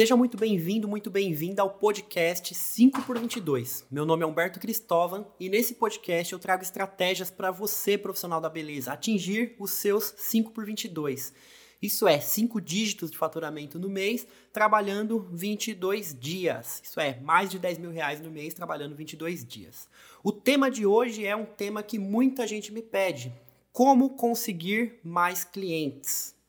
[0.00, 3.84] Seja muito bem-vindo, muito bem-vinda ao podcast 5 por 22.
[3.90, 8.48] Meu nome é Humberto Cristóvão e nesse podcast eu trago estratégias para você, profissional da
[8.48, 11.34] beleza, atingir os seus 5 por 22.
[11.82, 16.80] Isso é, 5 dígitos de faturamento no mês, trabalhando 22 dias.
[16.82, 19.86] Isso é, mais de 10 mil reais no mês, trabalhando 22 dias.
[20.24, 23.30] O tema de hoje é um tema que muita gente me pede:
[23.70, 26.39] como conseguir mais clientes?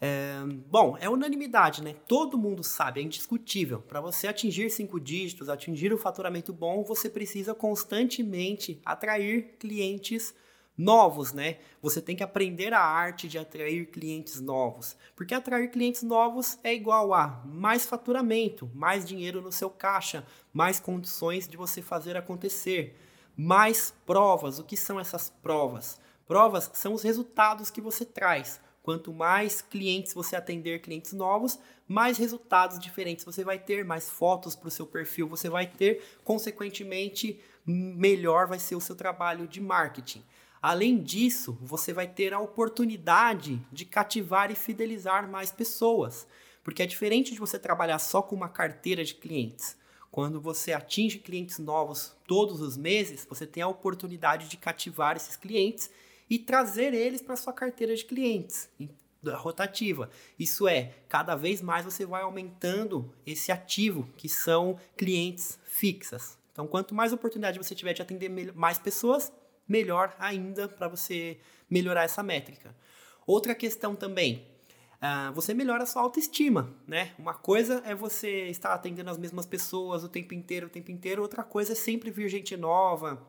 [0.00, 1.94] É, bom, é unanimidade, né?
[2.06, 3.80] Todo mundo sabe, é indiscutível.
[3.80, 10.34] Para você atingir cinco dígitos, atingir o faturamento bom, você precisa constantemente atrair clientes
[10.76, 11.58] novos, né?
[11.82, 16.72] Você tem que aprender a arte de atrair clientes novos, porque atrair clientes novos é
[16.72, 22.96] igual a mais faturamento, mais dinheiro no seu caixa, mais condições de você fazer acontecer,
[23.36, 24.60] mais provas.
[24.60, 26.00] O que são essas provas?
[26.28, 28.60] Provas são os resultados que você traz.
[28.88, 34.56] Quanto mais clientes você atender, clientes novos, mais resultados diferentes você vai ter, mais fotos
[34.56, 39.60] para o seu perfil você vai ter, consequentemente, melhor vai ser o seu trabalho de
[39.60, 40.24] marketing.
[40.62, 46.26] Além disso, você vai ter a oportunidade de cativar e fidelizar mais pessoas,
[46.64, 49.76] porque é diferente de você trabalhar só com uma carteira de clientes.
[50.10, 55.36] Quando você atinge clientes novos todos os meses, você tem a oportunidade de cativar esses
[55.36, 55.90] clientes
[56.28, 58.68] e trazer eles para sua carteira de clientes
[59.36, 60.10] rotativa.
[60.38, 66.38] Isso é, cada vez mais você vai aumentando esse ativo, que são clientes fixas.
[66.52, 69.32] Então, quanto mais oportunidade você tiver de atender mais pessoas,
[69.66, 72.74] melhor ainda para você melhorar essa métrica.
[73.26, 74.46] Outra questão também,
[74.94, 77.12] uh, você melhora a sua autoestima, né?
[77.18, 81.22] Uma coisa é você estar atendendo as mesmas pessoas o tempo inteiro, o tempo inteiro.
[81.22, 83.22] Outra coisa é sempre vir gente nova,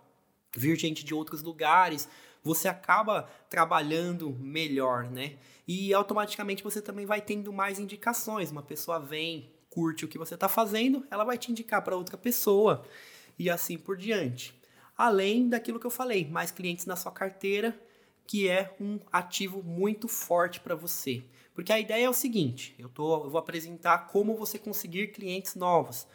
[0.56, 2.08] vir gente de outros lugares,
[2.44, 5.38] você acaba trabalhando melhor, né?
[5.68, 8.52] E automaticamente você também vai tendo mais indicações.
[8.52, 12.18] Uma pessoa vem, curte o que você está fazendo, ela vai te indicar para outra
[12.18, 12.86] pessoa
[13.38, 14.60] e assim por diante.
[14.98, 17.80] Além daquilo que eu falei, mais clientes na sua carteira,
[18.28, 21.24] que é um ativo muito forte para você.
[21.54, 25.56] Porque a ideia é o seguinte: eu, tô, eu vou apresentar como você conseguir clientes
[25.56, 26.08] novos.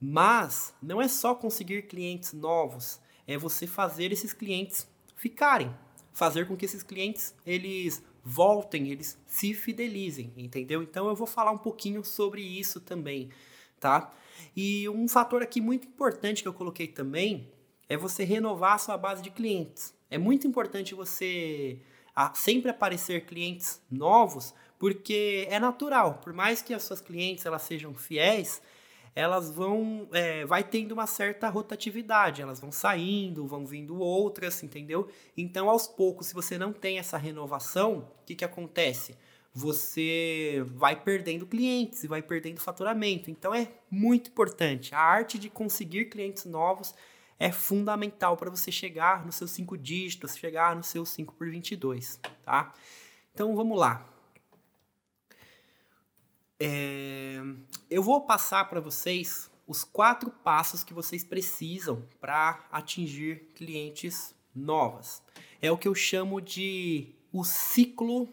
[0.00, 4.86] Mas não é só conseguir clientes novos, é você fazer esses clientes
[5.22, 5.72] ficarem,
[6.12, 10.82] fazer com que esses clientes eles voltem, eles se fidelizem, entendeu?
[10.82, 13.30] Então eu vou falar um pouquinho sobre isso também,
[13.78, 14.12] tá?
[14.56, 17.48] E um fator aqui muito importante que eu coloquei também
[17.88, 19.94] é você renovar a sua base de clientes.
[20.10, 21.78] É muito importante você
[22.34, 27.94] sempre aparecer clientes novos, porque é natural, por mais que as suas clientes elas sejam
[27.94, 28.60] fiéis,
[29.14, 35.08] elas vão é, vai tendo uma certa rotatividade, elas vão saindo, vão vindo outras, entendeu?
[35.36, 39.16] Então, aos poucos, se você não tem essa renovação, o que, que acontece?
[39.54, 43.30] Você vai perdendo clientes e vai perdendo faturamento.
[43.30, 44.94] Então, é muito importante.
[44.94, 46.94] A arte de conseguir clientes novos
[47.38, 52.18] é fundamental para você chegar nos seus cinco dígitos, chegar nos seus 5 por 22,
[52.44, 52.72] tá?
[53.34, 54.11] Então, vamos lá.
[56.64, 57.42] É,
[57.90, 65.20] eu vou passar para vocês os quatro passos que vocês precisam para atingir clientes novas.
[65.60, 68.28] É o que eu chamo de o ciclo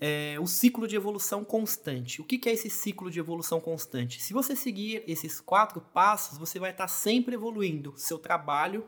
[0.00, 2.20] é, o ciclo de evolução constante.
[2.20, 4.20] O que, que é esse ciclo de evolução constante?
[4.20, 8.84] Se você seguir esses quatro passos, você vai estar sempre evoluindo seu trabalho,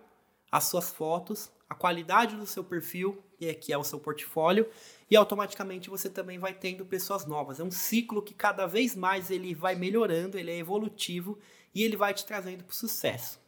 [0.51, 3.23] as suas fotos, a qualidade do seu perfil,
[3.61, 4.69] que é o seu portfólio,
[5.11, 7.61] e automaticamente você também vai tendo pessoas novas.
[7.61, 11.39] É um ciclo que cada vez mais ele vai melhorando, ele é evolutivo
[11.75, 13.41] e ele vai te trazendo para o sucesso.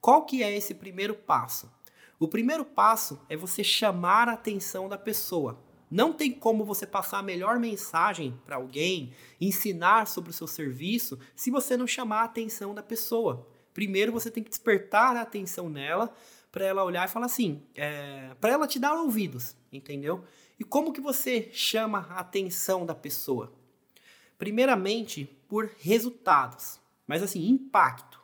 [0.00, 1.70] Qual que é esse primeiro passo?
[2.18, 5.58] O primeiro passo é você chamar a atenção da pessoa.
[5.90, 11.18] Não tem como você passar a melhor mensagem para alguém, ensinar sobre o seu serviço,
[11.34, 13.46] se você não chamar a atenção da pessoa.
[13.74, 16.14] Primeiro você tem que despertar a atenção nela
[16.50, 20.24] para ela olhar e falar assim, é, para ela te dar ouvidos, entendeu?
[20.58, 23.52] E como que você chama a atenção da pessoa?
[24.38, 28.20] Primeiramente, por resultados, mas assim, impacto.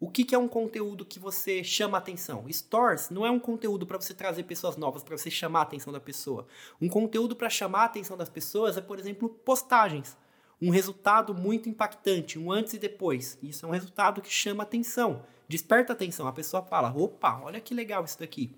[0.00, 2.46] O que, que é um conteúdo que você chama a atenção?
[2.48, 5.92] Stores não é um conteúdo para você trazer pessoas novas, para você chamar a atenção
[5.92, 6.46] da pessoa.
[6.80, 10.16] Um conteúdo para chamar a atenção das pessoas é, por exemplo, postagens.
[10.60, 13.38] Um resultado muito impactante, um antes e depois.
[13.42, 16.26] Isso é um resultado que chama atenção, desperta atenção.
[16.26, 18.50] A pessoa fala: opa, olha que legal isso daqui.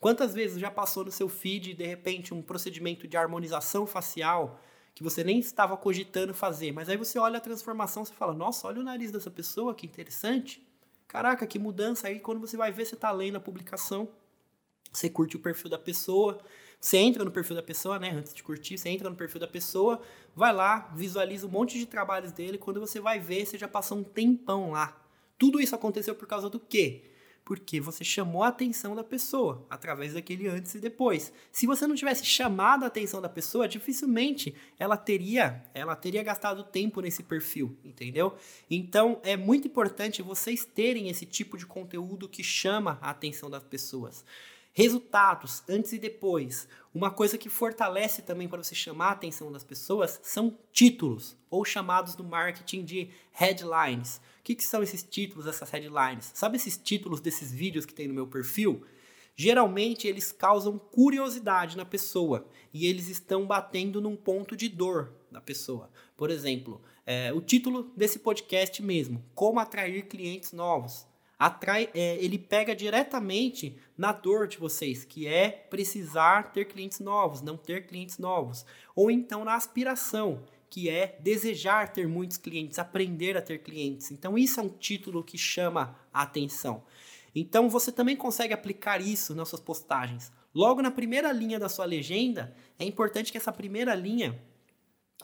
[0.00, 4.60] Quantas vezes já passou no seu feed, de repente, um procedimento de harmonização facial
[4.94, 8.66] que você nem estava cogitando fazer, mas aí você olha a transformação e fala: Nossa,
[8.66, 10.66] olha o nariz dessa pessoa, que interessante.
[11.06, 12.08] Caraca, que mudança.
[12.08, 14.08] Aí quando você vai ver, você está lendo a publicação,
[14.92, 16.38] você curte o perfil da pessoa,
[16.86, 18.12] Você entra no perfil da pessoa, né?
[18.12, 20.00] Antes de curtir, você entra no perfil da pessoa,
[20.36, 22.58] vai lá, visualiza um monte de trabalhos dele.
[22.58, 24.96] Quando você vai ver, você já passou um tempão lá.
[25.36, 27.02] Tudo isso aconteceu por causa do quê?
[27.44, 31.32] Porque você chamou a atenção da pessoa através daquele antes e depois.
[31.50, 36.62] Se você não tivesse chamado a atenção da pessoa, dificilmente ela teria, ela teria gastado
[36.62, 38.36] tempo nesse perfil, entendeu?
[38.70, 43.64] Então é muito importante vocês terem esse tipo de conteúdo que chama a atenção das
[43.64, 44.24] pessoas.
[44.78, 46.68] Resultados, antes e depois.
[46.92, 51.64] Uma coisa que fortalece também para você chamar a atenção das pessoas são títulos, ou
[51.64, 54.20] chamados no marketing de headlines.
[54.38, 56.30] O que, que são esses títulos, essas headlines?
[56.34, 58.84] Sabe esses títulos desses vídeos que tem no meu perfil?
[59.34, 65.40] Geralmente eles causam curiosidade na pessoa e eles estão batendo num ponto de dor da
[65.40, 65.90] pessoa.
[66.14, 71.06] Por exemplo, é, o título desse podcast mesmo: Como atrair clientes novos
[71.38, 77.42] atrai, é, ele pega diretamente na dor de vocês, que é precisar ter clientes novos,
[77.42, 78.64] não ter clientes novos.
[78.94, 84.10] Ou então na aspiração, que é desejar ter muitos clientes, aprender a ter clientes.
[84.10, 86.82] Então, isso é um título que chama a atenção.
[87.34, 90.32] Então, você também consegue aplicar isso nas suas postagens.
[90.54, 94.40] Logo na primeira linha da sua legenda, é importante que essa primeira linha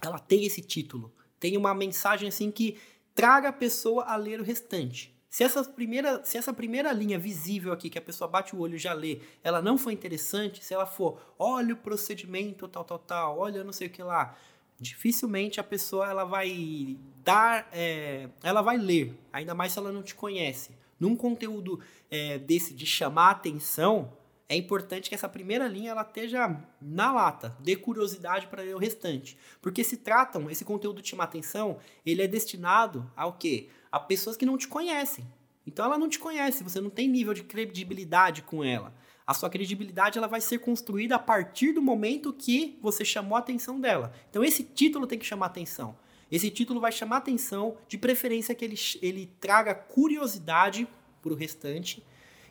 [0.01, 2.79] ela tenha esse título, tenha uma mensagem assim que
[3.15, 5.12] traga a pessoa a ler o restante.
[5.33, 8.77] Se essa, primeira, se essa primeira linha visível aqui, que a pessoa bate o olho
[8.77, 12.99] e já lê, ela não for interessante, se ela for, olha o procedimento, tal, tal,
[12.99, 14.37] tal, olha não sei o que lá,
[14.79, 20.03] dificilmente a pessoa ela vai dar, é, ela vai ler, ainda mais se ela não
[20.03, 20.77] te conhece.
[21.01, 21.81] Num conteúdo
[22.11, 24.13] é, desse de chamar atenção,
[24.53, 28.79] é importante que essa primeira linha ela esteja na lata, dê curiosidade para ler o
[28.79, 29.37] restante.
[29.61, 33.69] Porque se tratam, esse conteúdo de chamar atenção, ele é destinado ao quê?
[33.93, 35.31] a pessoas que não te conhecem.
[35.67, 38.95] Então ela não te conhece, você não tem nível de credibilidade com ela.
[39.25, 43.41] A sua credibilidade ela vai ser construída a partir do momento que você chamou a
[43.41, 44.13] atenção dela.
[44.31, 45.97] Então esse título tem que chamar atenção.
[46.31, 50.89] Esse título vai chamar atenção, de preferência que ele, ele traga curiosidade
[51.21, 52.03] para o restante.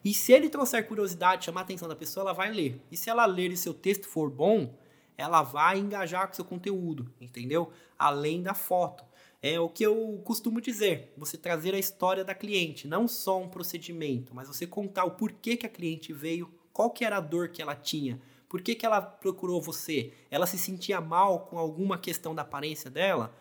[0.03, 2.81] E se ele trouxer curiosidade, chamar a atenção da pessoa, ela vai ler.
[2.91, 4.73] E se ela ler e seu texto for bom,
[5.17, 7.71] ela vai engajar com seu conteúdo, entendeu?
[7.97, 9.03] Além da foto.
[9.41, 13.49] É o que eu costumo dizer, você trazer a história da cliente, não só um
[13.49, 17.49] procedimento, mas você contar o porquê que a cliente veio, qual que era a dor
[17.49, 21.97] que ela tinha, por que, que ela procurou você, ela se sentia mal com alguma
[21.97, 23.35] questão da aparência dela,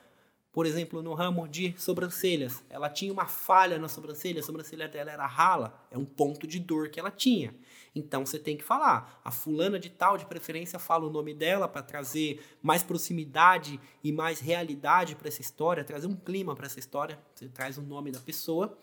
[0.52, 5.12] por exemplo, no ramo de sobrancelhas, ela tinha uma falha na sobrancelha, a sobrancelha dela
[5.12, 7.54] era rala, é um ponto de dor que ela tinha.
[7.94, 9.20] Então você tem que falar.
[9.24, 14.10] A fulana de tal, de preferência, fala o nome dela para trazer mais proximidade e
[14.10, 17.18] mais realidade para essa história, trazer um clima para essa história.
[17.32, 18.76] Você traz o nome da pessoa.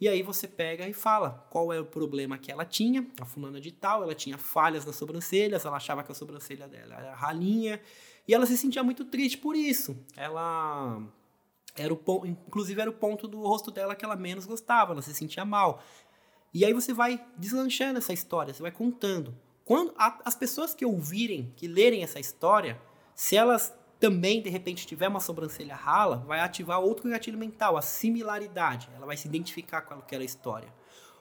[0.00, 3.06] E aí você pega e fala qual é o problema que ela tinha.
[3.20, 6.96] A fulana de tal, ela tinha falhas nas sobrancelhas, ela achava que a sobrancelha dela
[6.96, 7.80] era ralinha
[8.26, 9.96] e ela se sentia muito triste por isso.
[10.16, 11.02] Ela
[11.76, 15.02] era o ponto, inclusive era o ponto do rosto dela que ela menos gostava, ela
[15.02, 15.82] se sentia mal.
[16.54, 19.34] E aí você vai deslanchando essa história, você vai contando.
[19.64, 22.80] Quando a, as pessoas que ouvirem, que lerem essa história,
[23.14, 27.82] se elas também de repente tiver uma sobrancelha rala, vai ativar outro gatilho mental, a
[27.82, 28.90] similaridade.
[28.94, 30.72] Ela vai se identificar com aquela história.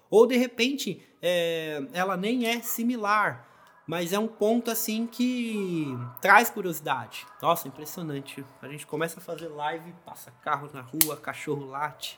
[0.10, 3.48] Ou de repente é, ela nem é similar,
[3.92, 5.86] mas é um ponto assim que
[6.22, 7.28] traz curiosidade.
[7.42, 8.42] Nossa, impressionante.
[8.62, 12.18] A gente começa a fazer live, passa carro na rua, cachorro late.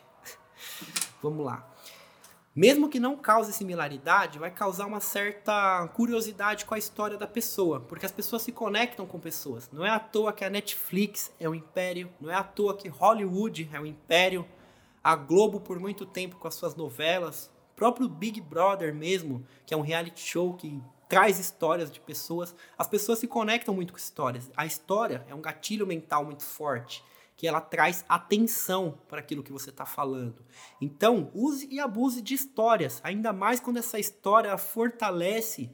[1.19, 1.67] Vamos lá.
[2.55, 7.79] Mesmo que não cause similaridade, vai causar uma certa curiosidade com a história da pessoa,
[7.79, 9.67] porque as pessoas se conectam com pessoas.
[9.73, 12.87] Não é à toa que a Netflix é um império, não é à toa que
[12.87, 14.47] Hollywood é um império,
[15.03, 19.73] a Globo por muito tempo com as suas novelas, o próprio Big Brother mesmo, que
[19.73, 20.79] é um reality show que
[21.13, 22.55] traz histórias de pessoas.
[22.75, 24.49] As pessoas se conectam muito com histórias.
[24.57, 27.03] A história é um gatilho mental muito forte,
[27.37, 30.43] que ela traz atenção para aquilo que você está falando.
[30.81, 35.69] Então, use e abuse de histórias, ainda mais quando essa história fortalece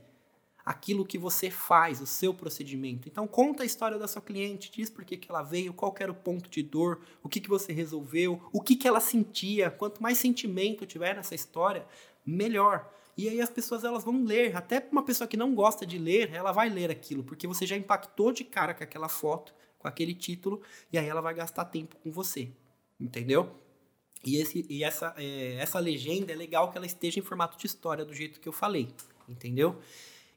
[0.65, 3.07] aquilo que você faz, o seu procedimento.
[3.07, 6.11] Então, conta a história da sua cliente, diz por que, que ela veio, qual era
[6.11, 9.71] o ponto de dor, o que, que você resolveu, o que, que ela sentia.
[9.71, 11.87] Quanto mais sentimento tiver nessa história,
[12.25, 12.98] melhor.
[13.19, 16.33] E aí as pessoas elas vão ler, até uma pessoa que não gosta de ler,
[16.33, 20.13] ela vai ler aquilo, porque você já impactou de cara com aquela foto, com aquele
[20.13, 22.49] título, e aí ela vai gastar tempo com você,
[22.97, 23.53] entendeu?
[24.23, 27.67] E, esse, e essa, é, essa legenda é legal que ela esteja em formato de
[27.67, 28.87] história, do jeito que eu falei,
[29.27, 29.81] entendeu?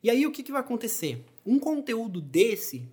[0.02, 1.24] E aí o que, que vai acontecer?
[1.46, 2.84] Um conteúdo desse,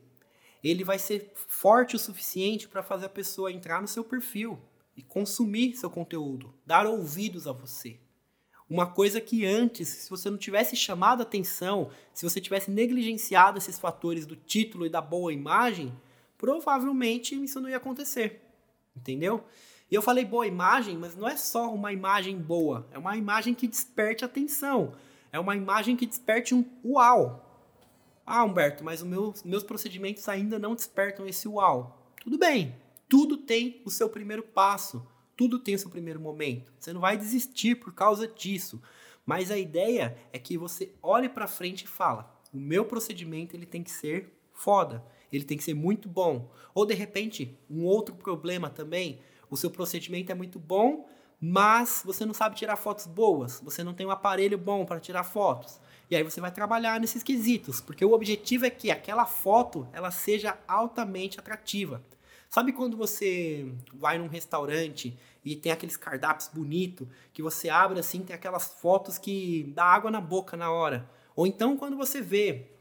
[0.63, 4.59] ele vai ser forte o suficiente para fazer a pessoa entrar no seu perfil
[4.95, 7.97] e consumir seu conteúdo, dar ouvidos a você,
[8.69, 13.79] Uma coisa que antes, se você não tivesse chamado atenção, se você tivesse negligenciado esses
[13.79, 15.91] fatores do título e da boa imagem,
[16.37, 18.41] provavelmente isso não ia acontecer.
[18.95, 19.43] Entendeu?
[19.89, 23.55] E eu falei boa imagem, mas não é só uma imagem boa, é uma imagem
[23.55, 24.93] que desperte atenção.
[25.31, 27.45] É uma imagem que desperte um uau.
[28.25, 31.99] Ah, Humberto, mas os meus, meus procedimentos ainda não despertam esse uau.
[32.21, 32.75] Tudo bem,
[33.07, 35.05] tudo tem o seu primeiro passo.
[35.39, 36.73] Tudo tem seu primeiro momento.
[36.77, 38.81] Você não vai desistir por causa disso.
[39.25, 43.65] Mas a ideia é que você olhe para frente e fala: "O meu procedimento ele
[43.65, 46.51] tem que ser foda, ele tem que ser muito bom".
[46.75, 51.07] Ou de repente, um outro problema também, o seu procedimento é muito bom,
[51.39, 55.23] mas você não sabe tirar fotos boas, você não tem um aparelho bom para tirar
[55.23, 55.79] fotos.
[56.11, 60.11] E aí você vai trabalhar nesses quesitos, porque o objetivo é que aquela foto ela
[60.11, 62.03] seja altamente atrativa.
[62.49, 65.15] Sabe quando você vai num restaurante
[65.45, 70.09] e tem aqueles cardápios bonitos que você abre assim, tem aquelas fotos que dá água
[70.09, 71.07] na boca na hora?
[71.35, 72.71] Ou então quando você vê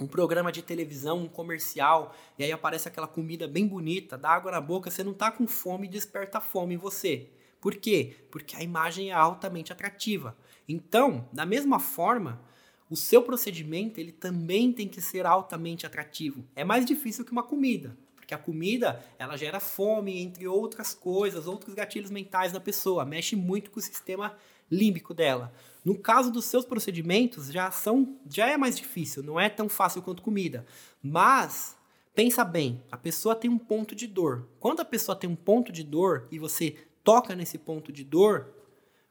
[0.00, 4.52] um programa de televisão, um comercial, e aí aparece aquela comida bem bonita, dá água
[4.52, 7.28] na boca, você não tá com fome e desperta fome em você.
[7.60, 8.14] Por quê?
[8.30, 10.36] Porque a imagem é altamente atrativa.
[10.68, 12.40] Então, da mesma forma,
[12.88, 16.44] o seu procedimento ele também tem que ser altamente atrativo.
[16.54, 17.96] É mais difícil que uma comida.
[18.28, 23.34] Porque a comida, ela gera fome, entre outras coisas, outros gatilhos mentais na pessoa, mexe
[23.34, 24.36] muito com o sistema
[24.70, 25.50] límbico dela.
[25.82, 30.02] No caso dos seus procedimentos, já são já é mais difícil, não é tão fácil
[30.02, 30.66] quanto comida.
[31.02, 31.74] Mas
[32.14, 34.46] pensa bem, a pessoa tem um ponto de dor.
[34.60, 38.52] Quando a pessoa tem um ponto de dor e você toca nesse ponto de dor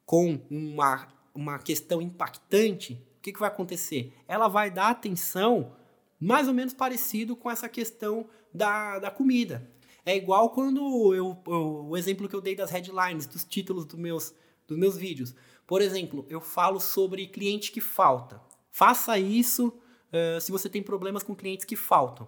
[0.06, 4.14] com uma, uma questão impactante, o que, que vai acontecer?
[4.28, 5.76] Ela vai dar atenção
[6.20, 9.70] mais ou menos parecido com essa questão da, da comida.
[10.06, 14.00] É igual quando eu, eu, o exemplo que eu dei das headlines, dos títulos dos
[14.00, 14.34] meus,
[14.66, 15.36] dos meus vídeos.
[15.66, 18.42] Por exemplo, eu falo sobre cliente que falta.
[18.72, 22.28] Faça isso uh, se você tem problemas com clientes que faltam.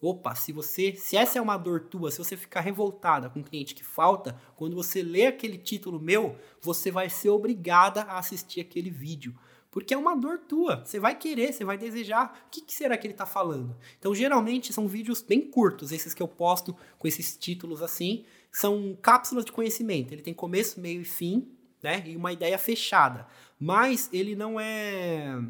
[0.00, 3.72] Opa, se você, se essa é uma dor tua, se você ficar revoltada com cliente
[3.72, 8.90] que falta, quando você lê aquele título meu, você vai ser obrigada a assistir aquele
[8.90, 9.32] vídeo.
[9.72, 10.84] Porque é uma dor tua.
[10.84, 12.44] Você vai querer, você vai desejar.
[12.46, 13.74] O que, que será que ele está falando?
[13.98, 18.26] Então, geralmente, são vídeos bem curtos, esses que eu posto com esses títulos assim.
[18.52, 20.12] São cápsulas de conhecimento.
[20.12, 21.48] Ele tem começo, meio e fim,
[21.82, 22.04] né?
[22.06, 23.26] E uma ideia fechada.
[23.58, 25.42] Mas ele não é.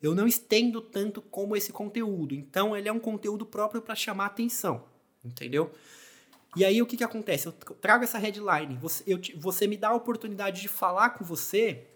[0.00, 2.34] Eu não estendo tanto como esse conteúdo.
[2.34, 4.86] Então, ele é um conteúdo próprio para chamar atenção.
[5.22, 5.70] Entendeu?
[6.56, 7.48] E aí, o que, que acontece?
[7.48, 8.78] Eu trago essa headline.
[8.78, 11.86] Você, eu, você me dá a oportunidade de falar com você.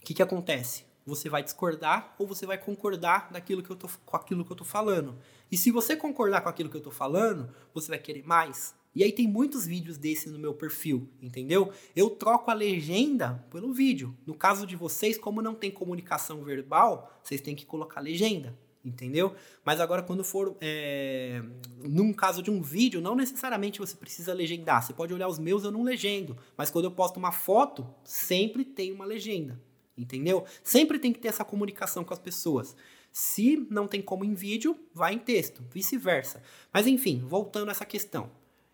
[0.00, 0.90] O que, que acontece?
[1.06, 4.56] Você vai discordar ou você vai concordar daquilo que eu tô, com aquilo que eu
[4.56, 5.18] tô falando.
[5.50, 8.74] E se você concordar com aquilo que eu tô falando, você vai querer mais.
[8.94, 11.72] E aí tem muitos vídeos desse no meu perfil, entendeu?
[11.96, 14.14] Eu troco a legenda pelo vídeo.
[14.26, 19.34] No caso de vocês, como não tem comunicação verbal, vocês têm que colocar legenda, entendeu?
[19.64, 21.42] Mas agora quando for é,
[21.82, 24.82] num caso de um vídeo, não necessariamente você precisa legendar.
[24.82, 26.36] Você pode olhar os meus, eu não legendo.
[26.54, 29.58] Mas quando eu posto uma foto, sempre tem uma legenda.
[29.96, 30.44] Entendeu?
[30.62, 32.74] Sempre tem que ter essa comunicação com as pessoas.
[33.12, 36.42] Se não tem como em vídeo, vai em texto, vice-versa.
[36.72, 38.30] Mas enfim, voltando a essa questão.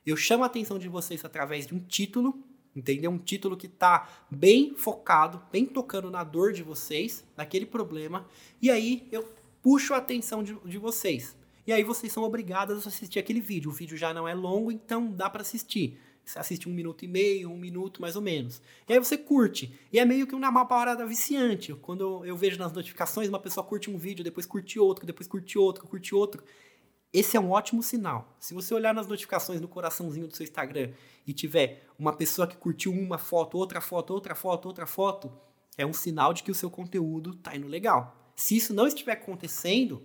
[0.06, 2.42] Eu chamo a atenção de vocês através de um título,
[2.75, 3.10] entendeu?
[3.10, 8.26] Um título que está bem focado, bem tocando na dor de vocês, naquele problema,
[8.62, 9.28] e aí eu
[9.60, 11.37] puxo a atenção de, de vocês.
[11.66, 13.70] E aí vocês são obrigados a assistir aquele vídeo.
[13.70, 15.98] O vídeo já não é longo, então dá para assistir.
[16.28, 18.61] Você assiste um minuto e meio, um minuto mais ou menos.
[18.87, 19.73] E aí você curte.
[19.90, 21.73] E é meio que uma parada viciante.
[21.75, 25.26] Quando eu, eu vejo nas notificações, uma pessoa curte um vídeo, depois curte outro, depois
[25.26, 26.44] curte outro, curte outro.
[27.11, 28.37] Esse é um ótimo sinal.
[28.38, 30.90] Se você olhar nas notificações no coraçãozinho do seu Instagram
[31.26, 35.32] e tiver uma pessoa que curtiu uma foto, outra foto, outra foto, outra foto,
[35.78, 38.14] é um sinal de que o seu conteúdo está indo legal.
[38.37, 40.02] Se isso não estiver acontecendo,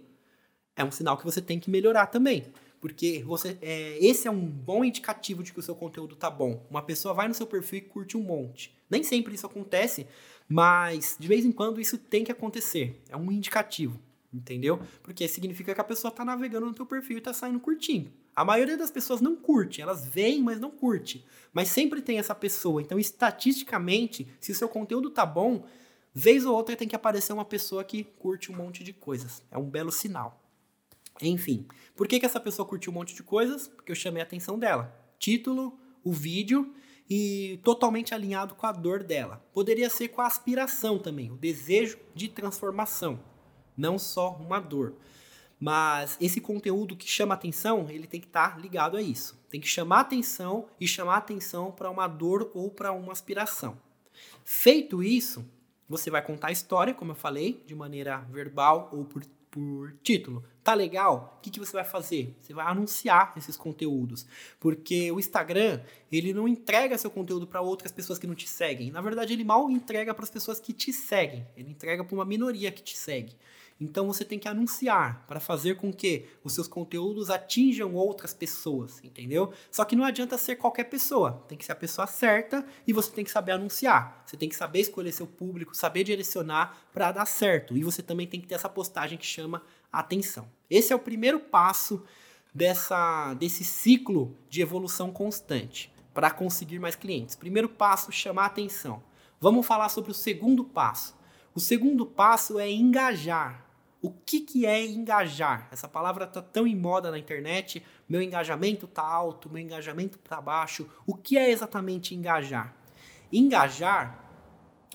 [0.73, 2.45] é um sinal que você tem que melhorar também.
[2.83, 6.67] Porque você, é, esse é um bom indicativo de que o seu conteúdo tá bom.
[6.69, 8.75] Uma pessoa vai no seu perfil e curte um monte.
[8.89, 10.05] Nem sempre isso acontece,
[10.49, 13.01] mas de vez em quando isso tem que acontecer.
[13.07, 13.97] É um indicativo,
[14.33, 14.81] entendeu?
[15.01, 18.11] Porque significa que a pessoa tá navegando no teu perfil e tá saindo curtindo.
[18.35, 21.25] A maioria das pessoas não curte, elas veem, mas não curte.
[21.53, 22.81] Mas sempre tem essa pessoa.
[22.81, 25.65] Então, estatisticamente, se o seu conteúdo tá bom,
[26.13, 29.41] vez ou outra tem que aparecer uma pessoa que curte um monte de coisas.
[29.49, 30.42] É um belo sinal.
[31.21, 33.67] Enfim, por que, que essa pessoa curtiu um monte de coisas?
[33.67, 34.93] Porque eu chamei a atenção dela.
[35.19, 36.73] Título, o vídeo
[37.09, 39.45] e totalmente alinhado com a dor dela.
[39.53, 43.19] Poderia ser com a aspiração também, o desejo de transformação,
[43.77, 44.95] não só uma dor.
[45.59, 49.39] Mas esse conteúdo que chama atenção, ele tem que estar tá ligado a isso.
[49.49, 53.79] Tem que chamar atenção e chamar atenção para uma dor ou para uma aspiração.
[54.43, 55.45] Feito isso,
[55.87, 60.43] Você vai contar a história, como eu falei, de maneira verbal ou por, por título.
[60.63, 61.35] Tá legal?
[61.37, 62.33] O que, que você vai fazer?
[62.41, 64.25] Você vai anunciar esses conteúdos.
[64.61, 68.89] Porque o Instagram, ele não entrega seu conteúdo para outras pessoas que não te seguem.
[68.89, 71.45] Na verdade, ele mal entrega para as pessoas que te seguem.
[71.57, 73.35] Ele entrega para uma minoria que te segue.
[73.79, 79.03] Então você tem que anunciar para fazer com que os seus conteúdos atinjam outras pessoas,
[79.03, 79.51] entendeu?
[79.71, 83.11] Só que não adianta ser qualquer pessoa, tem que ser a pessoa certa e você
[83.11, 84.23] tem que saber anunciar.
[84.25, 87.75] Você tem que saber escolher seu público, saber direcionar para dar certo.
[87.75, 89.61] E você também tem que ter essa postagem que chama
[89.93, 90.49] atenção.
[90.69, 92.03] Esse é o primeiro passo
[92.53, 97.35] dessa desse ciclo de evolução constante para conseguir mais clientes.
[97.35, 99.01] Primeiro passo, chamar atenção.
[99.39, 101.15] Vamos falar sobre o segundo passo.
[101.55, 103.65] O segundo passo é engajar.
[104.01, 105.67] O que, que é engajar?
[105.71, 107.81] Essa palavra está tão em moda na internet.
[108.07, 110.89] Meu engajamento está alto, meu engajamento está baixo.
[111.05, 112.75] O que é exatamente engajar?
[113.31, 114.22] Engajar,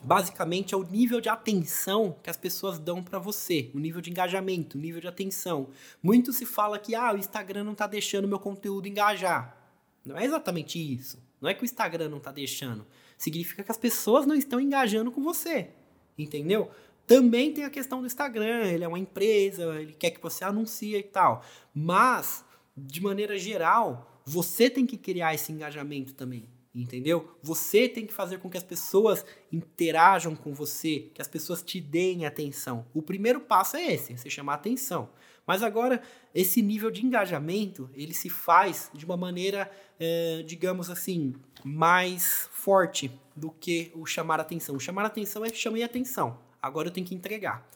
[0.03, 4.11] basicamente, é o nível de atenção que as pessoas dão para você, o nível de
[4.11, 5.69] engajamento, o nível de atenção.
[6.03, 9.57] Muito se fala que ah, o Instagram não está deixando meu conteúdo engajar.
[10.05, 11.23] Não é exatamente isso.
[11.41, 12.87] Não é que o Instagram não está deixando.
[13.17, 15.71] Significa que as pessoas não estão engajando com você.
[16.17, 16.71] Entendeu?
[17.07, 20.95] Também tem a questão do Instagram, ele é uma empresa, ele quer que você anuncie
[20.95, 21.43] e tal.
[21.75, 22.45] Mas,
[22.77, 26.45] de maneira geral, você tem que criar esse engajamento também,
[26.75, 27.37] entendeu?
[27.43, 31.81] Você tem que fazer com que as pessoas interajam com você, que as pessoas te
[31.81, 32.87] deem atenção.
[32.95, 35.11] O primeiro passo é esse, você chamar atenção.
[35.47, 36.03] Mas agora,
[36.35, 41.35] esse nível de engajamento, ele se faz de uma maneira, é, digamos assim,
[41.65, 44.77] mais forte do que o chamar atenção.
[44.77, 47.67] O chamar atenção é chamei atenção agora eu tenho que entregar.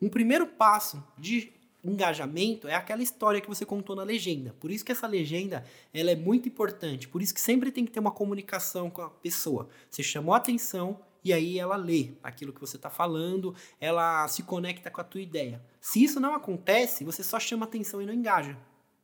[0.00, 1.52] Um primeiro passo de
[1.84, 4.54] engajamento é aquela história que você contou na legenda.
[4.60, 7.08] Por isso que essa legenda ela é muito importante.
[7.08, 9.68] Por isso que sempre tem que ter uma comunicação com a pessoa.
[9.90, 14.42] Você chamou a atenção e aí ela lê aquilo que você está falando, ela se
[14.42, 15.62] conecta com a tua ideia.
[15.80, 18.56] Se isso não acontece, você só chama atenção e não engaja.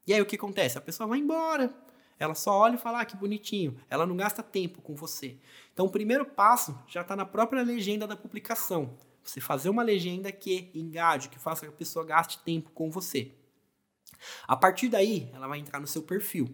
[0.06, 0.78] E aí o que acontece?
[0.78, 1.73] A pessoa vai embora.
[2.18, 3.78] Ela só olha e fala, ah, que bonitinho.
[3.88, 5.37] Ela não gasta tempo com você.
[5.73, 8.97] Então o primeiro passo já está na própria legenda da publicação.
[9.28, 13.32] Você fazer uma legenda que engaje, que faça que a pessoa gaste tempo com você.
[14.47, 16.49] A partir daí, ela vai entrar no seu perfil.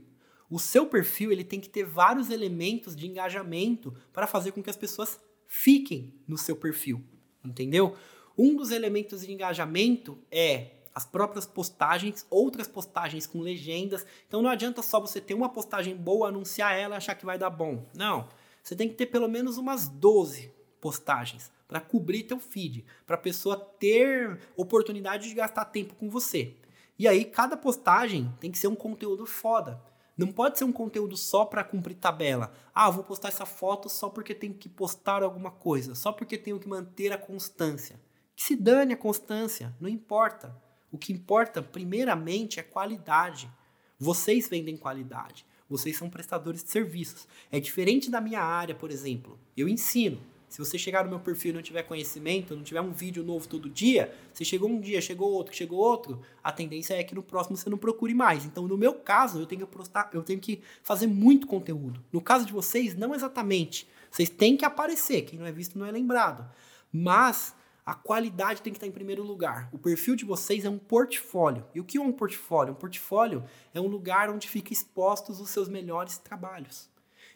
[0.50, 4.70] O seu perfil ele tem que ter vários elementos de engajamento para fazer com que
[4.70, 7.00] as pessoas fiquem no seu perfil,
[7.44, 7.96] entendeu?
[8.36, 14.04] Um dos elementos de engajamento é as próprias postagens, outras postagens com legendas.
[14.26, 17.50] Então não adianta só você ter uma postagem boa, anunciar ela achar que vai dar
[17.50, 17.88] bom.
[17.94, 18.28] Não.
[18.64, 20.53] Você tem que ter pelo menos umas 12
[20.84, 26.54] postagens para cobrir teu feed, para a pessoa ter oportunidade de gastar tempo com você.
[26.98, 29.82] E aí cada postagem tem que ser um conteúdo foda.
[30.14, 32.52] Não pode ser um conteúdo só para cumprir tabela.
[32.74, 36.60] Ah, vou postar essa foto só porque tenho que postar alguma coisa, só porque tenho
[36.60, 37.98] que manter a constância.
[38.36, 40.54] Que se dane a constância, não importa.
[40.92, 43.50] O que importa, primeiramente, é qualidade.
[43.98, 45.46] Vocês vendem qualidade.
[45.66, 47.26] Vocês são prestadores de serviços.
[47.50, 49.38] É diferente da minha área, por exemplo.
[49.56, 50.20] Eu ensino.
[50.54, 53.48] Se você chegar no meu perfil e não tiver conhecimento, não tiver um vídeo novo
[53.48, 57.24] todo dia, você chegou um dia, chegou outro, chegou outro, a tendência é que no
[57.24, 58.44] próximo você não procure mais.
[58.44, 62.00] Então, no meu caso, eu tenho que postar, eu tenho que fazer muito conteúdo.
[62.12, 63.88] No caso de vocês, não exatamente.
[64.08, 66.48] Vocês têm que aparecer, quem não é visto não é lembrado.
[66.92, 67.52] Mas
[67.84, 69.68] a qualidade tem que estar em primeiro lugar.
[69.72, 71.66] O perfil de vocês é um portfólio.
[71.74, 72.74] E o que é um portfólio?
[72.74, 73.42] Um portfólio
[73.74, 76.93] é um lugar onde fica expostos os seus melhores trabalhos.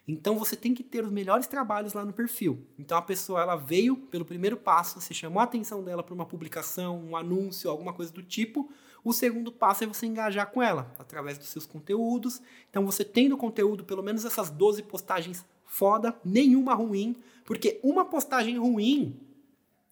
[0.09, 2.66] Então você tem que ter os melhores trabalhos lá no perfil.
[2.79, 6.25] Então a pessoa ela veio pelo primeiro passo, você chamou a atenção dela para uma
[6.25, 8.73] publicação, um anúncio, alguma coisa do tipo.
[9.05, 12.40] O segundo passo é você engajar com ela através dos seus conteúdos.
[12.71, 18.07] Então você tem no conteúdo pelo menos essas 12 postagens foda, nenhuma ruim, porque uma
[18.07, 19.14] postagem ruim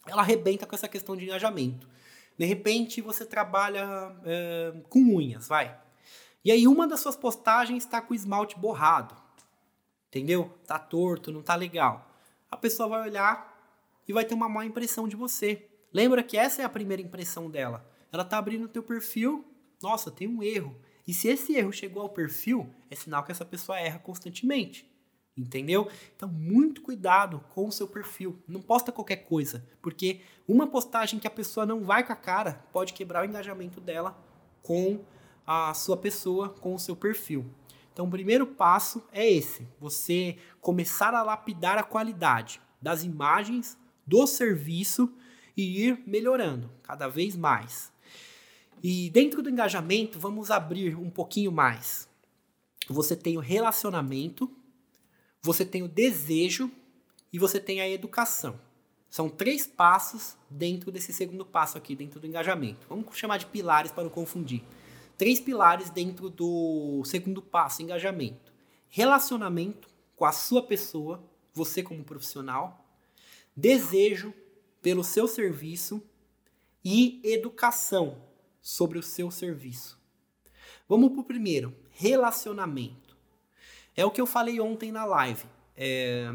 [0.07, 1.87] ela arrebenta com essa questão de engajamento.
[2.39, 5.79] De repente você trabalha é, com unhas, vai.
[6.43, 9.26] E aí uma das suas postagens está com esmalte borrado
[10.17, 10.51] entendeu?
[10.67, 12.11] Tá torto, não tá legal.
[12.51, 13.55] A pessoa vai olhar
[14.09, 15.69] e vai ter uma má impressão de você.
[15.93, 17.87] Lembra que essa é a primeira impressão dela.
[18.11, 19.45] Ela tá abrindo o teu perfil,
[19.83, 20.75] nossa, tem um erro.
[21.07, 24.91] E se esse erro chegou ao perfil, é sinal que essa pessoa erra constantemente.
[25.37, 25.91] Entendeu?
[26.17, 28.43] Então, muito cuidado com o seu perfil.
[28.49, 32.65] Não posta qualquer coisa, porque uma postagem que a pessoa não vai com a cara
[32.73, 34.17] pode quebrar o engajamento dela
[34.63, 35.05] com
[35.47, 37.45] a sua pessoa, com o seu perfil.
[37.97, 44.27] Então, o primeiro passo é esse: você começar a lapidar a qualidade das imagens, do
[44.27, 45.11] serviço
[45.57, 47.91] e ir melhorando cada vez mais.
[48.83, 52.07] E dentro do engajamento, vamos abrir um pouquinho mais.
[52.87, 54.55] Você tem o relacionamento,
[55.41, 56.71] você tem o desejo
[57.33, 58.61] e você tem a educação,
[59.09, 62.87] São três passos dentro desse segundo passo aqui, dentro do engajamento.
[62.91, 64.63] Vamos chamar de pilares para não confundir.
[65.17, 68.53] Três pilares dentro do segundo passo, engajamento.
[68.89, 71.23] Relacionamento com a sua pessoa,
[71.55, 72.85] você como profissional.
[73.57, 74.35] Desejo
[74.83, 76.03] pelo seu serviço
[76.85, 78.23] e educação
[78.61, 79.99] sobre o seu serviço.
[80.89, 83.17] Vamos para o primeiro, relacionamento.
[83.97, 85.45] É o que eu falei ontem na live.
[85.75, 86.33] É,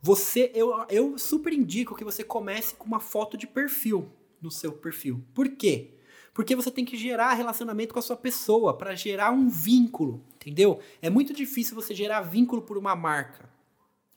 [0.00, 4.72] você, eu, eu super indico que você comece com uma foto de perfil no seu
[4.72, 5.24] perfil.
[5.34, 5.94] Por quê?
[6.32, 10.80] Porque você tem que gerar relacionamento com a sua pessoa para gerar um vínculo, entendeu?
[11.00, 13.50] É muito difícil você gerar vínculo por uma marca.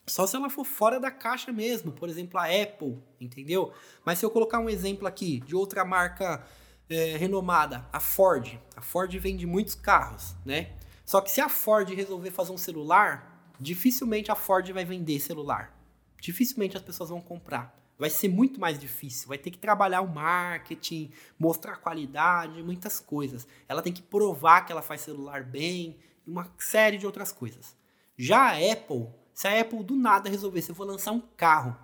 [0.08, 3.74] Só se ela for fora da caixa mesmo, por exemplo, a Apple, entendeu?
[4.06, 6.46] Mas se eu colocar um exemplo aqui de outra marca
[6.90, 8.60] é, renomada, a Ford.
[8.76, 10.74] A Ford vende muitos carros, né?
[11.04, 15.76] Só que se a Ford resolver fazer um celular, dificilmente a Ford vai vender celular.
[16.20, 17.76] Dificilmente as pessoas vão comprar.
[17.98, 19.28] Vai ser muito mais difícil.
[19.28, 23.48] Vai ter que trabalhar o marketing, mostrar qualidade, muitas coisas.
[23.68, 27.76] Ela tem que provar que ela faz celular bem, uma série de outras coisas.
[28.18, 31.76] Já a Apple, se a Apple do nada resolvesse, eu vou lançar um carro,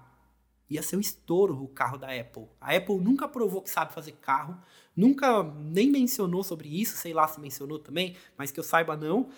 [0.70, 2.48] ia ser um estouro o carro da Apple.
[2.60, 4.58] A Apple nunca provou que sabe fazer carro,
[4.96, 9.30] nunca nem mencionou sobre isso, sei lá se mencionou também, mas que eu saiba não.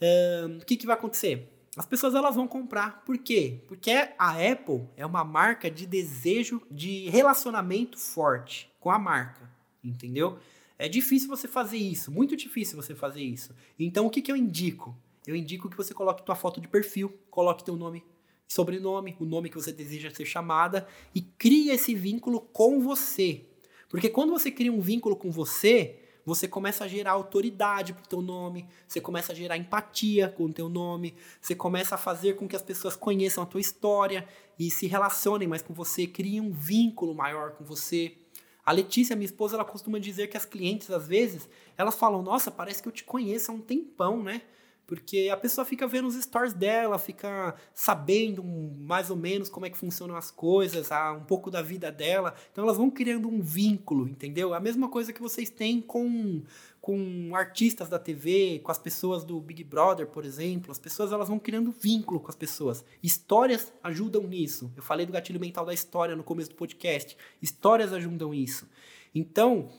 [0.00, 1.59] Uh, o que, que vai acontecer?
[1.80, 3.02] As pessoas elas vão comprar.
[3.06, 3.64] Por quê?
[3.66, 9.50] Porque a Apple é uma marca de desejo, de relacionamento forte com a marca,
[9.82, 10.38] entendeu?
[10.78, 13.56] É difícil você fazer isso, muito difícil você fazer isso.
[13.78, 14.94] Então o que, que eu indico?
[15.26, 18.04] Eu indico que você coloque tua foto de perfil, coloque teu nome
[18.46, 23.46] sobrenome, o nome que você deseja ser chamada e crie esse vínculo com você.
[23.88, 28.20] Porque quando você cria um vínculo com você, você começa a gerar autoridade pro teu
[28.22, 32.48] nome, você começa a gerar empatia com o teu nome, você começa a fazer com
[32.48, 34.26] que as pessoas conheçam a tua história
[34.58, 38.16] e se relacionem mais com você, criem um vínculo maior com você.
[38.64, 42.50] A Letícia, minha esposa, ela costuma dizer que as clientes, às vezes, elas falam: Nossa,
[42.50, 44.42] parece que eu te conheço há um tempão, né?
[44.90, 49.70] Porque a pessoa fica vendo os stories dela, fica sabendo mais ou menos como é
[49.70, 52.34] que funcionam as coisas, um pouco da vida dela.
[52.50, 54.52] Então elas vão criando um vínculo, entendeu?
[54.52, 56.42] A mesma coisa que vocês têm com,
[56.80, 60.72] com artistas da TV, com as pessoas do Big Brother, por exemplo.
[60.72, 62.84] As pessoas elas vão criando vínculo com as pessoas.
[63.00, 64.72] Histórias ajudam nisso.
[64.76, 67.16] Eu falei do gatilho mental da história no começo do podcast.
[67.40, 68.68] Histórias ajudam isso.
[69.14, 69.70] Então,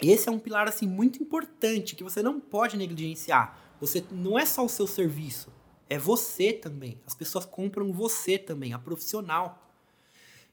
[0.00, 3.69] esse é um pilar assim muito importante que você não pode negligenciar.
[3.80, 5.52] Você não é só o seu serviço,
[5.88, 7.00] é você também.
[7.06, 9.66] As pessoas compram você também, a profissional.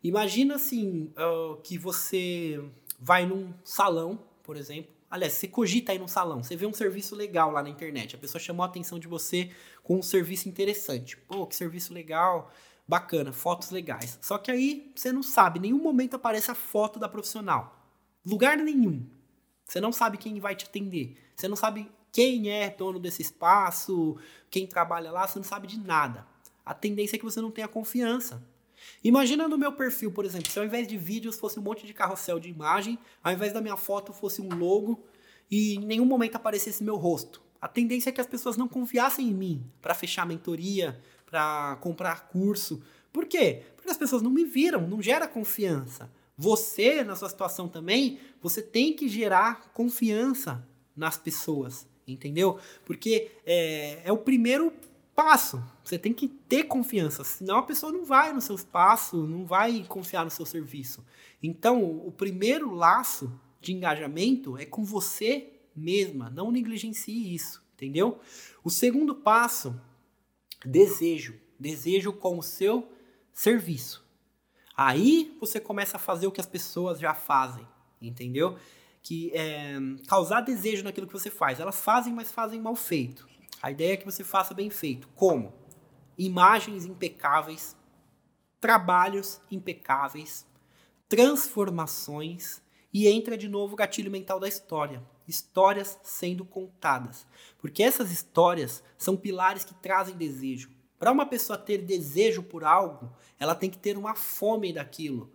[0.03, 2.63] Imagina assim uh, que você
[2.99, 4.91] vai num salão, por exemplo.
[5.09, 8.19] Aliás, você cogita aí num salão, você vê um serviço legal lá na internet, a
[8.19, 9.51] pessoa chamou a atenção de você
[9.83, 11.15] com um serviço interessante.
[11.15, 12.51] Pô, que serviço legal,
[12.87, 14.17] bacana, fotos legais.
[14.21, 17.77] Só que aí você não sabe, em nenhum momento aparece a foto da profissional.
[18.25, 19.05] Lugar nenhum.
[19.65, 21.17] Você não sabe quem vai te atender.
[21.35, 24.17] Você não sabe quem é dono desse espaço,
[24.49, 26.25] quem trabalha lá, você não sabe de nada.
[26.65, 28.43] A tendência é que você não tenha confiança.
[29.03, 31.93] Imagina no meu perfil, por exemplo, se ao invés de vídeos fosse um monte de
[31.93, 35.05] carrossel de imagem, ao invés da minha foto fosse um logo
[35.51, 37.39] e em nenhum momento aparecesse meu rosto.
[37.61, 42.29] A tendência é que as pessoas não confiassem em mim para fechar mentoria, para comprar
[42.29, 42.81] curso.
[43.13, 43.61] Por quê?
[43.75, 46.11] Porque as pessoas não me viram, não gera confiança.
[46.35, 52.59] Você, na sua situação também, você tem que gerar confiança nas pessoas entendeu?
[52.85, 54.71] Porque é, é o primeiro
[55.15, 55.63] passo.
[55.83, 59.83] Você tem que ter confiança, senão a pessoa não vai no seu espaço, não vai
[59.83, 61.03] confiar no seu serviço.
[61.41, 68.19] Então, o primeiro laço de engajamento é com você mesma, não negligencie isso, entendeu?
[68.63, 69.79] O segundo passo,
[70.65, 72.87] desejo, desejo com o seu
[73.33, 74.05] serviço.
[74.75, 77.67] Aí você começa a fazer o que as pessoas já fazem,
[78.01, 78.57] entendeu?
[79.07, 81.61] Que é, causar desejo naquilo que você faz.
[81.61, 83.25] Elas fazem, mas fazem mal feito.
[83.61, 85.07] A ideia é que você faça bem feito.
[85.15, 85.53] Como?
[86.17, 87.73] Imagens impecáveis,
[88.59, 90.45] trabalhos impecáveis,
[91.07, 92.61] transformações
[92.93, 95.01] e entra de novo o gatilho mental da história.
[95.25, 97.25] Histórias sendo contadas.
[97.59, 100.69] Porque essas histórias são pilares que trazem desejo.
[100.99, 105.31] Para uma pessoa ter desejo por algo, ela tem que ter uma fome daquilo.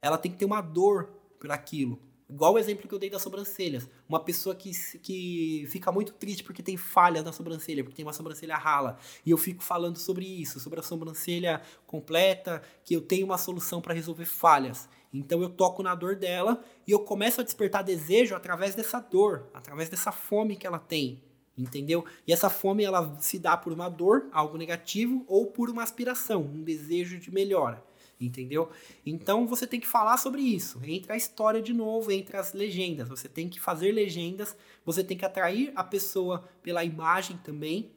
[0.00, 2.00] Ela tem que ter uma dor por aquilo.
[2.30, 3.88] Igual o exemplo que eu dei das sobrancelhas.
[4.08, 8.12] Uma pessoa que, que fica muito triste porque tem falha na sobrancelha, porque tem uma
[8.12, 8.98] sobrancelha rala.
[9.26, 13.80] E eu fico falando sobre isso, sobre a sobrancelha completa, que eu tenho uma solução
[13.80, 14.88] para resolver falhas.
[15.12, 19.48] Então eu toco na dor dela e eu começo a despertar desejo através dessa dor,
[19.52, 21.20] através dessa fome que ela tem.
[21.58, 22.04] Entendeu?
[22.26, 26.42] E essa fome ela se dá por uma dor, algo negativo, ou por uma aspiração,
[26.42, 27.84] um desejo de melhora.
[28.20, 28.70] Entendeu?
[29.04, 30.80] Então você tem que falar sobre isso.
[30.84, 33.08] Entra a história de novo, entre as legendas.
[33.08, 37.90] Você tem que fazer legendas, você tem que atrair a pessoa pela imagem também.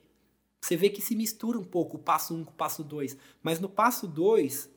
[0.61, 3.17] Você vê que se mistura um pouco o passo 1 um com o passo 2.
[3.41, 4.69] Mas no passo 2,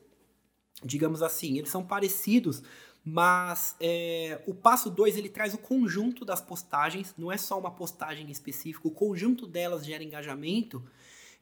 [0.83, 2.61] digamos assim, eles são parecidos,
[3.03, 7.71] mas é, o passo 2 ele traz o conjunto das postagens, não é só uma
[7.71, 10.83] postagem específica, o conjunto delas gera engajamento.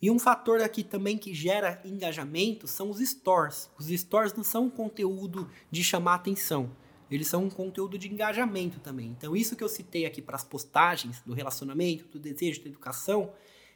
[0.02, 3.70] E um fator aqui também que gera engajamento são os stores.
[3.80, 6.76] Os stores não são um conteúdo de chamar atenção,
[7.10, 9.08] eles são um conteúdo de engajamento também.
[9.08, 13.32] Então, isso que eu citei aqui para as postagens do relacionamento, do desejo, da educação,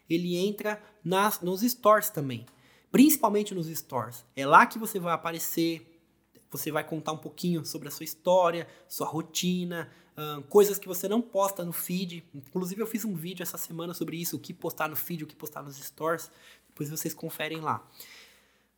[0.10, 2.46] ele entra nas, nos stores também.
[2.92, 4.26] Principalmente nos stores.
[4.36, 5.99] É lá que você vai aparecer,
[6.52, 11.08] você vai contar um pouquinho sobre a sua história, sua rotina, uh, coisas que você
[11.08, 12.24] não posta no feed.
[12.34, 15.28] Inclusive, eu fiz um vídeo essa semana sobre isso: o que postar no feed, o
[15.28, 16.32] que postar nos stores.
[16.68, 17.86] Depois vocês conferem lá.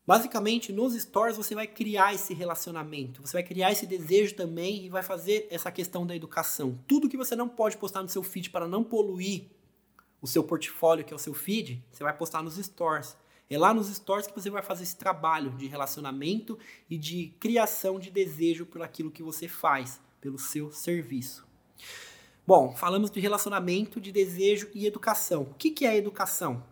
[0.06, 4.90] Basicamente, nos stores você vai criar esse relacionamento, você vai criar esse desejo também e
[4.90, 6.78] vai fazer essa questão da educação.
[6.88, 9.46] Tudo que você não pode postar no seu feed para não poluir
[10.22, 13.16] o seu portfólio, que é o seu feed, você vai postar nos stores.
[13.52, 16.58] É lá nos stores que você vai fazer esse trabalho de relacionamento
[16.90, 21.46] e de criação de desejo por aquilo que você faz, pelo seu serviço.
[22.48, 25.42] Bom, falamos de relacionamento, de desejo e educação.
[25.42, 26.64] O que, que é educação?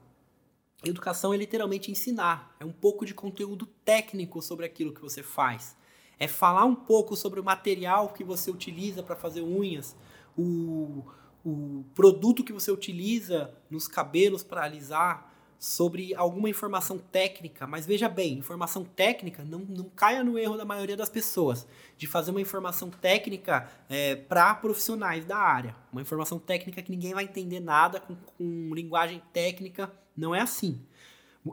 [0.82, 5.76] Educação é literalmente ensinar, é um pouco de conteúdo técnico sobre aquilo que você faz.
[6.18, 9.98] É falar um pouco sobre o material que você utiliza para fazer unhas,
[10.38, 11.04] o,
[11.46, 15.29] o produto que você utiliza nos cabelos para alisar,
[15.60, 20.64] sobre alguma informação técnica, mas veja bem, informação técnica não, não caia no erro da
[20.64, 21.68] maioria das pessoas
[21.98, 25.76] de fazer uma informação técnica é, para profissionais da área.
[25.92, 30.82] Uma informação técnica que ninguém vai entender nada com, com linguagem técnica, não é assim.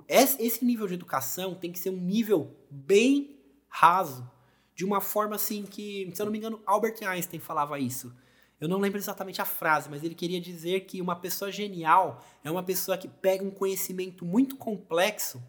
[0.09, 3.37] Esse nível de educação tem que ser um nível bem
[3.69, 4.31] raso,
[4.73, 8.15] de uma forma assim que, se eu não me engano, Albert Einstein falava isso
[8.61, 12.51] eu não lembro exatamente a frase, mas ele queria dizer que uma pessoa genial é
[12.51, 15.43] uma pessoa que pega um conhecimento muito complexo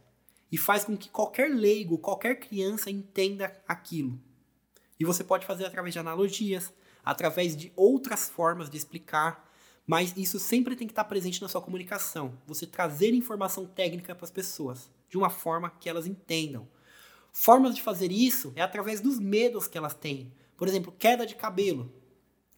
[0.51, 4.19] e faz com que qualquer leigo, qualquer criança entenda aquilo.
[4.99, 9.49] E você pode fazer através de analogias, através de outras formas de explicar,
[9.85, 12.37] mas isso sempre tem que estar presente na sua comunicação.
[12.45, 16.67] Você trazer informação técnica para as pessoas, de uma forma que elas entendam.
[17.31, 20.33] Formas de fazer isso é através dos medos que elas têm.
[20.57, 21.93] Por exemplo, queda de cabelo.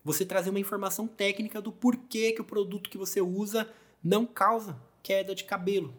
[0.03, 3.69] Você trazer uma informação técnica do porquê que o produto que você usa
[4.03, 5.93] não causa queda de cabelo,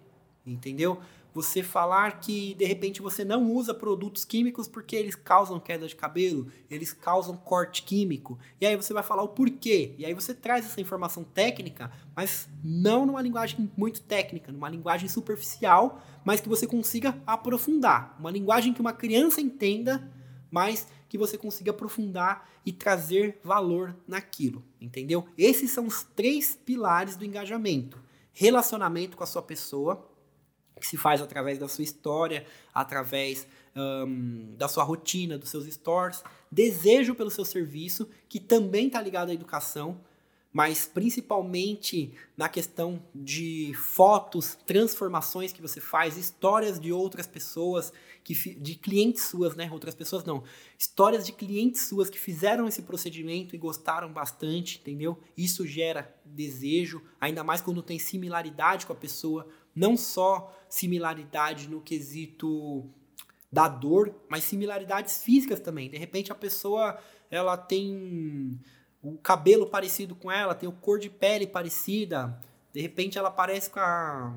[0.47, 1.01] entendeu?
[1.33, 5.95] Você falar que de repente você não usa produtos químicos porque eles causam queda de
[5.95, 8.37] cabelo, eles causam corte químico.
[8.61, 9.95] E aí você vai falar o porquê.
[9.97, 15.09] E aí você traz essa informação técnica, mas não numa linguagem muito técnica, numa linguagem
[15.09, 18.17] superficial, mas que você consiga aprofundar.
[18.19, 20.11] Uma linguagem que uma criança entenda,
[20.51, 25.27] mas que você consiga aprofundar e trazer valor naquilo, entendeu?
[25.37, 27.99] Esses são os três pilares do engajamento:
[28.33, 30.09] relacionamento com a sua pessoa,
[30.79, 36.23] que se faz através da sua história, através um, da sua rotina, dos seus stores,
[36.51, 40.01] desejo pelo seu serviço, que também está ligado à educação,
[40.53, 47.93] mas principalmente na questão de fotos, transformações que você faz, histórias de outras pessoas,
[48.25, 49.71] que de clientes suas, né?
[49.71, 50.43] Outras pessoas não.
[50.77, 55.19] Histórias de clientes suas que fizeram esse procedimento e gostaram bastante, entendeu?
[55.37, 61.81] Isso gera desejo, ainda mais quando tem similaridade com a pessoa, não só similaridade no
[61.81, 62.91] quesito
[63.53, 65.89] da dor, mas similaridades físicas também.
[65.89, 66.99] De repente a pessoa
[67.31, 68.61] ela tem
[69.03, 72.39] o cabelo parecido com ela, tem o cor de pele parecida,
[72.73, 74.35] de repente ela parece com a.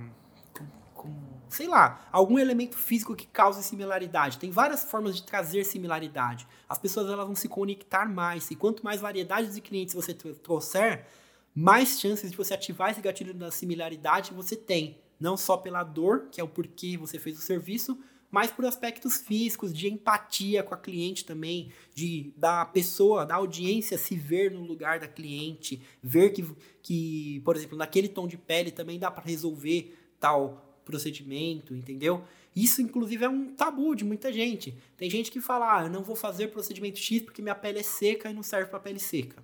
[0.54, 1.14] Com, com,
[1.50, 4.40] sei lá, algum elemento físico que cause similaridade.
[4.40, 6.48] Tem várias formas de trazer similaridade.
[6.68, 8.50] As pessoas elas vão se conectar mais.
[8.50, 11.06] E quanto mais variedade de clientes você trouxer,
[11.54, 14.98] mais chances de você ativar esse gatilho da similaridade você tem.
[15.20, 17.98] Não só pela dor, que é o porquê você fez o serviço,
[18.34, 23.96] mas por aspectos físicos, de empatia com a cliente também, de da pessoa, da audiência
[23.96, 26.44] se ver no lugar da cliente, ver que,
[26.82, 32.24] que por exemplo, naquele tom de pele também dá para resolver tal procedimento, entendeu?
[32.56, 34.76] Isso, inclusive, é um tabu de muita gente.
[34.98, 37.84] Tem gente que fala, ah, eu não vou fazer procedimento X porque minha pele é
[37.84, 39.44] seca e não serve para pele seca.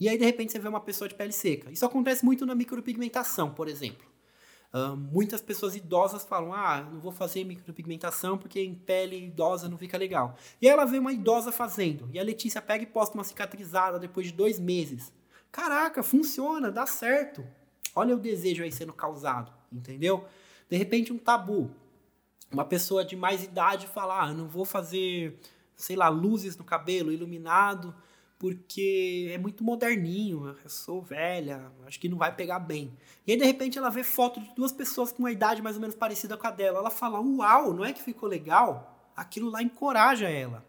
[0.00, 1.70] E aí, de repente, você vê uma pessoa de pele seca.
[1.70, 4.11] Isso acontece muito na micropigmentação, por exemplo.
[4.96, 9.98] Muitas pessoas idosas falam: ah, não vou fazer micropigmentação porque em pele idosa não fica
[9.98, 10.34] legal.
[10.62, 14.28] E ela vê uma idosa fazendo, e a Letícia pega e posta uma cicatrizada depois
[14.28, 15.12] de dois meses.
[15.50, 17.46] Caraca, funciona, dá certo.
[17.94, 20.24] Olha o desejo aí sendo causado, entendeu?
[20.70, 21.70] De repente, um tabu.
[22.50, 25.38] uma pessoa de mais idade falar, ah, não vou fazer,
[25.76, 27.94] sei lá, luzes no cabelo, iluminado,
[28.42, 32.92] porque é muito moderninho, eu sou velha, acho que não vai pegar bem.
[33.24, 35.80] E aí, de repente, ela vê foto de duas pessoas com uma idade mais ou
[35.80, 36.80] menos parecida com a dela.
[36.80, 39.12] Ela fala, uau, não é que ficou legal?
[39.14, 40.66] Aquilo lá encoraja ela.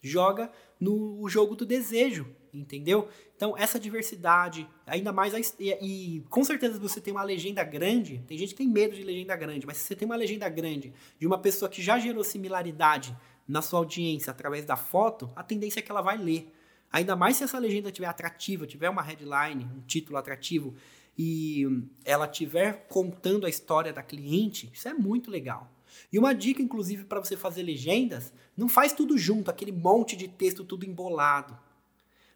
[0.00, 3.08] Joga no jogo do desejo, entendeu?
[3.34, 5.34] Então, essa diversidade, ainda mais.
[5.34, 8.22] A, e, e, com certeza você tem uma legenda grande.
[8.28, 10.92] Tem gente que tem medo de legenda grande, mas se você tem uma legenda grande
[11.18, 13.16] de uma pessoa que já gerou similaridade
[13.48, 16.52] na sua audiência através da foto, a tendência é que ela vai ler.
[16.92, 20.74] Ainda mais se essa legenda tiver atrativa, tiver uma headline, um título atrativo
[21.18, 21.64] e
[22.04, 25.70] ela tiver contando a história da cliente, isso é muito legal.
[26.12, 30.28] E uma dica, inclusive, para você fazer legendas, não faz tudo junto, aquele monte de
[30.28, 31.58] texto tudo embolado.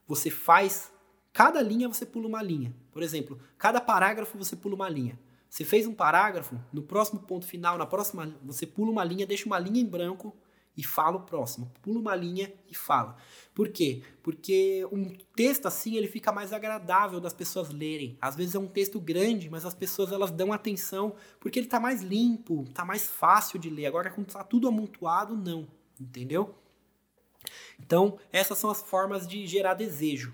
[0.07, 0.91] Você faz,
[1.33, 2.75] cada linha você pula uma linha.
[2.91, 5.19] Por exemplo, cada parágrafo você pula uma linha.
[5.49, 9.47] Você fez um parágrafo, no próximo ponto final, na próxima, você pula uma linha, deixa
[9.47, 10.35] uma linha em branco
[10.77, 11.71] e fala o próximo.
[11.83, 13.17] Pula uma linha e fala.
[13.55, 14.03] Por quê?
[14.23, 18.17] Porque um texto assim ele fica mais agradável das pessoas lerem.
[18.21, 21.81] Às vezes é um texto grande, mas as pessoas elas dão atenção porque ele está
[21.81, 23.87] mais limpo, está mais fácil de ler.
[23.87, 25.67] Agora quando está tudo amontoado, não,
[26.01, 26.55] entendeu?
[27.79, 30.33] Então essas são as formas de gerar desejo.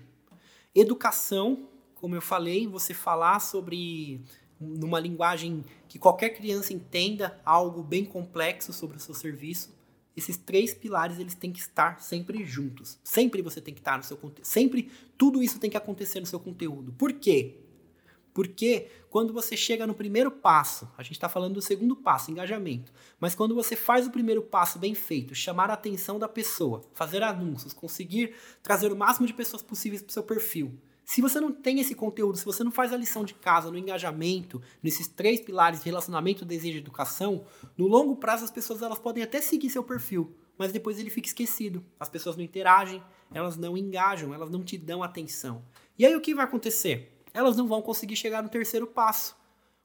[0.73, 4.21] Educação, como eu falei, você falar sobre
[4.59, 9.76] numa linguagem que qualquer criança entenda algo bem complexo sobre o seu serviço
[10.17, 12.97] esses três pilares eles têm que estar sempre juntos.
[13.03, 14.45] Sempre você tem que estar no seu conteúdo.
[14.45, 16.91] Sempre tudo isso tem que acontecer no seu conteúdo.
[16.93, 17.59] Por quê?
[18.33, 22.91] Porque quando você chega no primeiro passo, a gente está falando do segundo passo, engajamento,
[23.19, 27.23] mas quando você faz o primeiro passo bem feito, chamar a atenção da pessoa, fazer
[27.23, 31.53] anúncios, conseguir trazer o máximo de pessoas possíveis para o seu perfil, se você não
[31.53, 35.39] tem esse conteúdo, se você não faz a lição de casa no engajamento, nesses três
[35.39, 37.45] pilares de relacionamento, desejo e educação,
[37.77, 41.29] no longo prazo as pessoas elas podem até seguir seu perfil, mas depois ele fica
[41.29, 41.81] esquecido.
[41.97, 43.01] As pessoas não interagem,
[43.33, 45.63] elas não engajam, elas não te dão atenção.
[45.97, 47.23] E aí o que vai acontecer?
[47.33, 49.33] Elas não vão conseguir chegar no terceiro passo.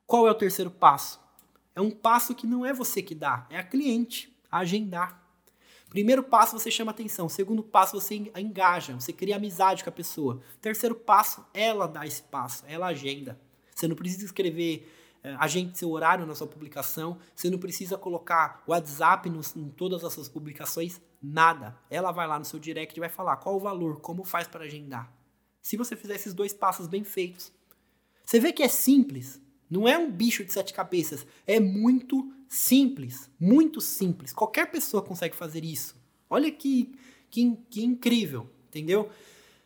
[0.04, 1.20] Qual é o terceiro passo?
[1.72, 5.21] É um passo que não é você que dá, é a cliente, agendar.
[5.92, 7.28] Primeiro passo, você chama atenção.
[7.28, 10.40] Segundo passo, você engaja, você cria amizade com a pessoa.
[10.58, 13.38] Terceiro passo, ela dá esse passo, ela agenda.
[13.74, 14.90] Você não precisa escrever
[15.22, 20.02] é, agente seu horário na sua publicação, você não precisa colocar WhatsApp nos, em todas
[20.02, 21.78] as suas publicações, nada.
[21.90, 24.64] Ela vai lá no seu direct e vai falar qual o valor, como faz para
[24.64, 25.12] agendar.
[25.60, 27.52] Se você fizer esses dois passos bem feitos.
[28.24, 29.38] Você vê que é simples,
[29.72, 34.30] não é um bicho de sete cabeças, é muito Simples, muito simples.
[34.30, 35.96] Qualquer pessoa consegue fazer isso.
[36.28, 36.94] Olha que,
[37.30, 39.10] que, que incrível, entendeu?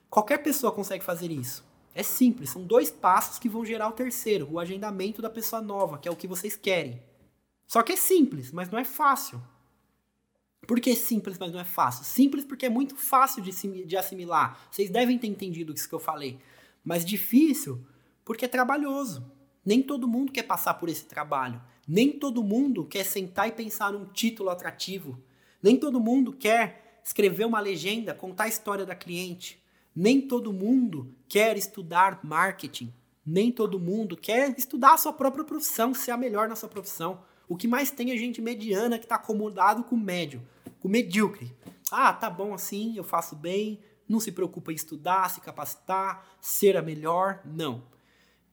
[0.09, 1.65] Qualquer pessoa consegue fazer isso.
[1.93, 5.99] É simples, são dois passos que vão gerar o terceiro, o agendamento da pessoa nova,
[5.99, 7.03] que é o que vocês querem.
[7.67, 9.43] Só que é simples, mas não é fácil.
[10.65, 12.05] Por que simples, mas não é fácil?
[12.05, 14.69] Simples porque é muito fácil de, de assimilar.
[14.71, 16.39] Vocês devem ter entendido isso que eu falei.
[16.85, 17.85] Mas difícil
[18.25, 19.29] porque é trabalhoso.
[19.67, 21.61] Nem todo mundo quer passar por esse trabalho.
[21.89, 25.21] Nem todo mundo quer sentar e pensar num título atrativo.
[25.61, 29.61] Nem todo mundo quer escrever uma legenda, contar a história da cliente.
[29.95, 32.95] Nem todo mundo quer estudar marketing.
[33.27, 37.21] Nem todo mundo quer estudar a sua própria profissão, ser a melhor na sua profissão.
[37.49, 40.41] O que mais tem é gente mediana que está acomodado com médio,
[40.79, 41.53] com medíocre.
[41.91, 46.77] Ah, tá bom assim, eu faço bem, não se preocupa em estudar, se capacitar, ser
[46.77, 47.41] a melhor.
[47.45, 47.96] Não.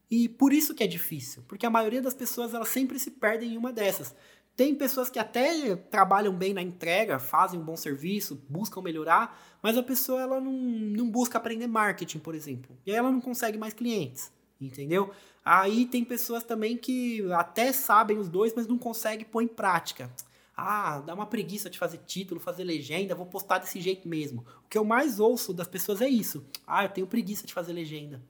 [0.10, 3.54] E por isso que é difícil, porque a maioria das pessoas elas sempre se perdem
[3.54, 4.16] em uma dessas.
[4.56, 9.76] Tem pessoas que até trabalham bem na entrega, fazem um bom serviço, buscam melhorar, mas
[9.76, 12.78] a pessoa ela não, não busca aprender marketing, por exemplo.
[12.86, 15.12] E aí ela não consegue mais clientes, entendeu?
[15.44, 20.12] Aí tem pessoas também que até sabem os dois, mas não conseguem pôr em prática.
[20.56, 24.46] Ah, dá uma preguiça de fazer título, fazer legenda, vou postar desse jeito mesmo.
[24.63, 26.46] O que eu mais ouço das pessoas é isso.
[26.66, 28.22] Ah, eu tenho preguiça de fazer legenda.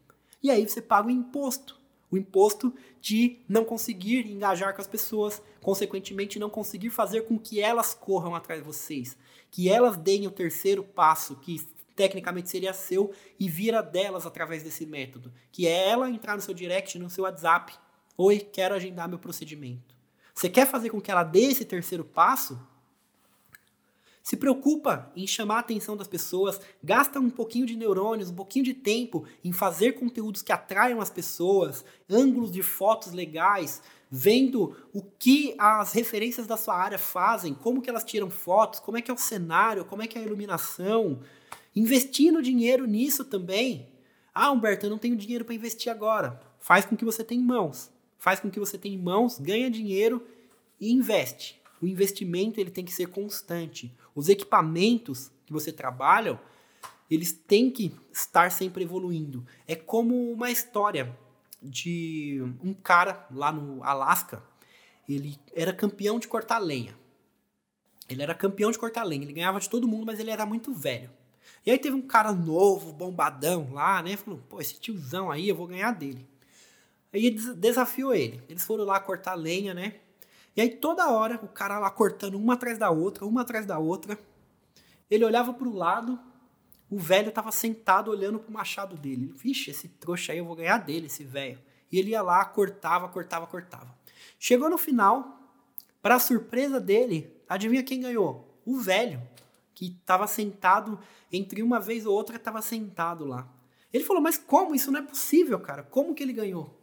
[0.44, 1.82] E aí você paga o imposto.
[2.12, 7.60] O imposto de não conseguir engajar com as pessoas, consequentemente, não conseguir fazer com que
[7.60, 9.18] elas corram atrás de vocês,
[9.50, 14.86] que elas deem o terceiro passo, que tecnicamente seria seu, e vira delas através desse
[14.86, 17.74] método, que é ela entrar no seu direct, no seu WhatsApp.
[18.16, 19.96] Oi, quero agendar meu procedimento.
[20.36, 22.60] Você quer fazer com que ela dê esse terceiro passo?
[24.24, 28.64] Se preocupa em chamar a atenção das pessoas, gasta um pouquinho de neurônios, um pouquinho
[28.64, 35.02] de tempo em fazer conteúdos que atraiam as pessoas, ângulos de fotos legais, vendo o
[35.02, 39.12] que as referências da sua área fazem, como que elas tiram fotos, como é que
[39.12, 41.20] é o cenário, como é que é a iluminação,
[41.76, 43.90] investindo dinheiro nisso também.
[44.34, 46.40] Ah, Humberto, eu não tenho dinheiro para investir agora.
[46.60, 47.92] Faz com que você tenha em mãos.
[48.18, 50.26] Faz com que você tenha em mãos, ganha dinheiro
[50.80, 51.62] e investe.
[51.84, 53.94] O investimento ele tem que ser constante.
[54.16, 56.40] Os equipamentos que você trabalha,
[57.12, 59.46] eles têm que estar sempre evoluindo.
[59.68, 61.14] É como uma história
[61.62, 64.42] de um cara lá no Alasca.
[65.10, 66.98] Ele era campeão de cortar lenha.
[68.08, 69.24] Ele era campeão de cortar lenha.
[69.24, 71.10] Ele ganhava de todo mundo, mas ele era muito velho.
[71.66, 74.16] E aí teve um cara novo, bombadão lá, né?
[74.16, 76.26] Falou, pô, esse tiozão aí, eu vou ganhar dele.
[77.12, 78.42] Aí desafiou ele.
[78.48, 79.96] Eles foram lá cortar lenha, né?
[80.56, 83.80] E aí toda hora o cara lá cortando uma atrás da outra, uma atrás da
[83.80, 84.18] outra.
[85.10, 86.20] Ele olhava para o lado,
[86.90, 89.34] o velho estava sentado olhando pro machado dele.
[89.36, 91.60] Vixe, esse trouxa aí eu vou ganhar dele, esse velho.
[91.92, 93.96] E ele ia lá, cortava, cortava, cortava.
[94.40, 95.40] Chegou no final,
[96.02, 98.60] para surpresa dele, adivinha quem ganhou?
[98.66, 99.22] O velho,
[99.74, 101.00] que estava sentado
[101.32, 103.48] entre uma vez ou outra, estava sentado lá.
[103.92, 105.84] Ele falou: "Mas como isso não é possível, cara?
[105.84, 106.80] Como que ele ganhou?"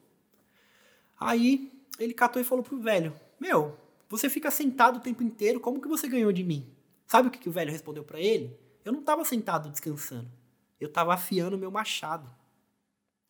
[1.19, 3.79] Aí ele catou e falou pro velho: meu,
[4.09, 6.71] você fica sentado o tempo inteiro, como que você ganhou de mim?
[7.07, 8.57] Sabe o que, que o velho respondeu para ele?
[8.85, 10.31] Eu não estava sentado descansando.
[10.79, 12.31] Eu estava afiando meu machado.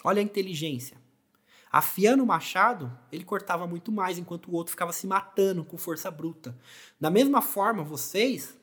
[0.04, 0.96] Olha a inteligência.
[1.70, 6.10] Afiando o machado, ele cortava muito mais, enquanto o outro ficava se matando com força
[6.10, 6.58] bruta.
[7.00, 8.56] Da mesma forma, vocês,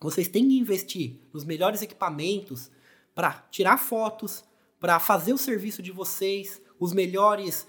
[0.00, 2.70] vocês têm que investir nos melhores equipamentos
[3.14, 4.44] para tirar fotos,
[4.78, 7.66] para fazer o serviço de vocês, os melhores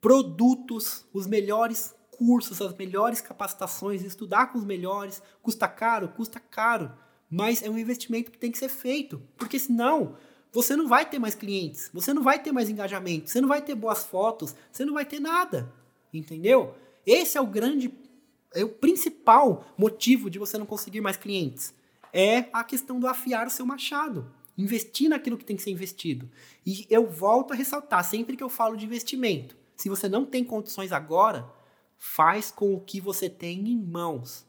[0.00, 5.22] produtos, os melhores cursos, as melhores capacitações, estudar com os melhores.
[5.40, 6.08] Custa caro?
[6.08, 6.92] Custa caro.
[7.30, 9.22] Mas é um investimento que tem que ser feito.
[9.36, 10.16] Porque senão
[10.52, 13.62] você não vai ter mais clientes, você não vai ter mais engajamento, você não vai
[13.62, 15.72] ter boas fotos, você não vai ter nada.
[16.12, 16.74] Entendeu?
[17.06, 17.92] Esse é o grande,
[18.54, 21.72] é o principal motivo de você não conseguir mais clientes.
[22.12, 24.30] É a questão do afiar o seu machado.
[24.56, 26.28] Investir naquilo que tem que ser investido.
[26.66, 30.42] E eu volto a ressaltar, sempre que eu falo de investimento, se você não tem
[30.42, 31.48] condições agora,
[31.98, 34.46] Faz com o que você tem em mãos.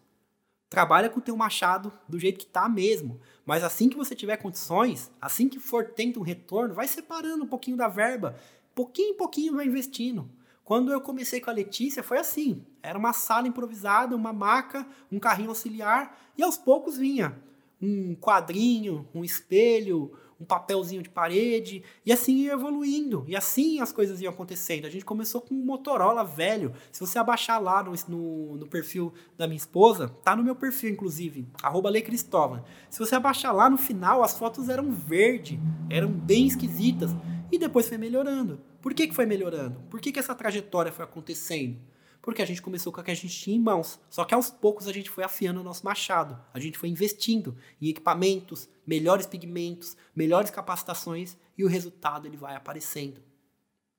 [0.69, 3.19] Trabalha com o teu machado do jeito que tá mesmo.
[3.43, 7.47] Mas assim que você tiver condições, assim que for tendo um retorno, vai separando um
[7.47, 8.35] pouquinho da verba.
[8.75, 10.29] Pouquinho em pouquinho vai investindo.
[10.63, 12.63] Quando eu comecei com a Letícia, foi assim.
[12.83, 17.35] Era uma sala improvisada, uma maca, um carrinho auxiliar, e aos poucos vinha
[17.81, 23.91] um quadrinho, um espelho, um papelzinho de parede, e assim ia evoluindo, e assim as
[23.91, 24.85] coisas iam acontecendo.
[24.85, 26.73] A gente começou com um Motorola velho.
[26.91, 30.89] Se você abaixar lá no, no, no perfil da minha esposa, tá no meu perfil,
[30.91, 32.63] inclusive, arroba Cristóvão.
[32.89, 35.59] Se você abaixar lá no final, as fotos eram verde,
[35.89, 37.11] eram bem esquisitas,
[37.51, 38.61] e depois foi melhorando.
[38.81, 39.81] Por que, que foi melhorando?
[39.89, 41.77] Por que, que essa trajetória foi acontecendo?
[42.21, 43.99] Porque a gente começou com o que a gente tinha em mãos.
[44.09, 46.39] Só que aos poucos a gente foi afiando o nosso machado.
[46.53, 52.55] A gente foi investindo em equipamentos, melhores pigmentos, melhores capacitações e o resultado ele vai
[52.55, 53.21] aparecendo.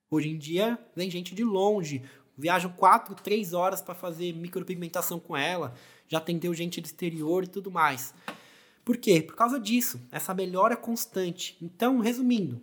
[0.09, 2.03] Hoje em dia vem gente de longe,
[2.37, 5.73] viajam 4, 3 horas para fazer micropigmentação com ela,
[6.07, 8.13] já atendeu gente do exterior e tudo mais.
[8.83, 9.21] Por quê?
[9.21, 11.55] Por causa disso, essa melhora constante.
[11.61, 12.61] Então, resumindo,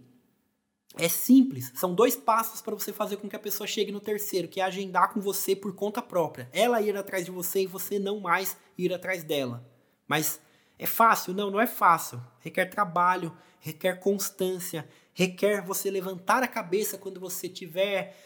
[0.97, 4.49] é simples, são dois passos para você fazer com que a pessoa chegue no terceiro,
[4.49, 6.49] que é agendar com você por conta própria.
[6.53, 9.65] Ela ir atrás de você e você não mais ir atrás dela.
[10.07, 10.41] Mas
[10.79, 11.35] é fácil?
[11.35, 12.21] Não, não é fácil.
[12.41, 18.17] Requer trabalho, requer constância, requer você levantar a cabeça quando você tiver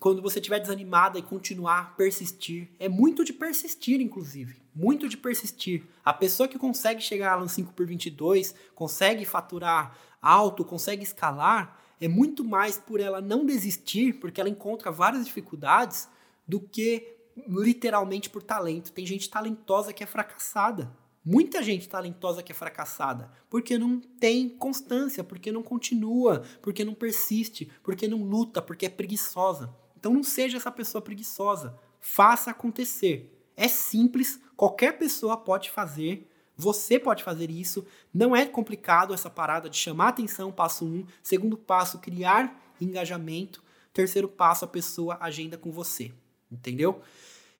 [0.00, 2.70] quando você estiver desanimada e continuar, persistir.
[2.78, 4.56] É muito de persistir, inclusive.
[4.74, 5.84] Muito de persistir.
[6.02, 11.81] A pessoa que consegue chegar lá no 5 por 22, consegue faturar alto, consegue escalar,
[12.04, 16.08] é muito mais por ela não desistir, porque ela encontra várias dificuldades,
[16.46, 18.92] do que literalmente por talento.
[18.92, 20.92] Tem gente talentosa que é fracassada.
[21.24, 26.94] Muita gente talentosa que é fracassada, porque não tem constância, porque não continua, porque não
[26.94, 29.72] persiste, porque não luta, porque é preguiçosa.
[29.96, 31.78] Então não seja essa pessoa preguiçosa.
[32.00, 33.32] Faça acontecer.
[33.56, 36.28] É simples, qualquer pessoa pode fazer.
[36.56, 37.86] Você pode fazer isso.
[38.12, 41.06] Não é complicado essa parada de chamar atenção, passo um.
[41.22, 43.62] Segundo passo, criar engajamento.
[43.92, 46.12] Terceiro passo, a pessoa agenda com você.
[46.50, 47.02] Entendeu?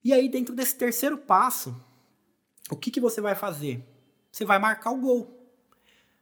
[0.05, 1.75] E aí, dentro desse terceiro passo,
[2.71, 3.83] o que, que você vai fazer?
[4.31, 5.39] Você vai marcar o gol.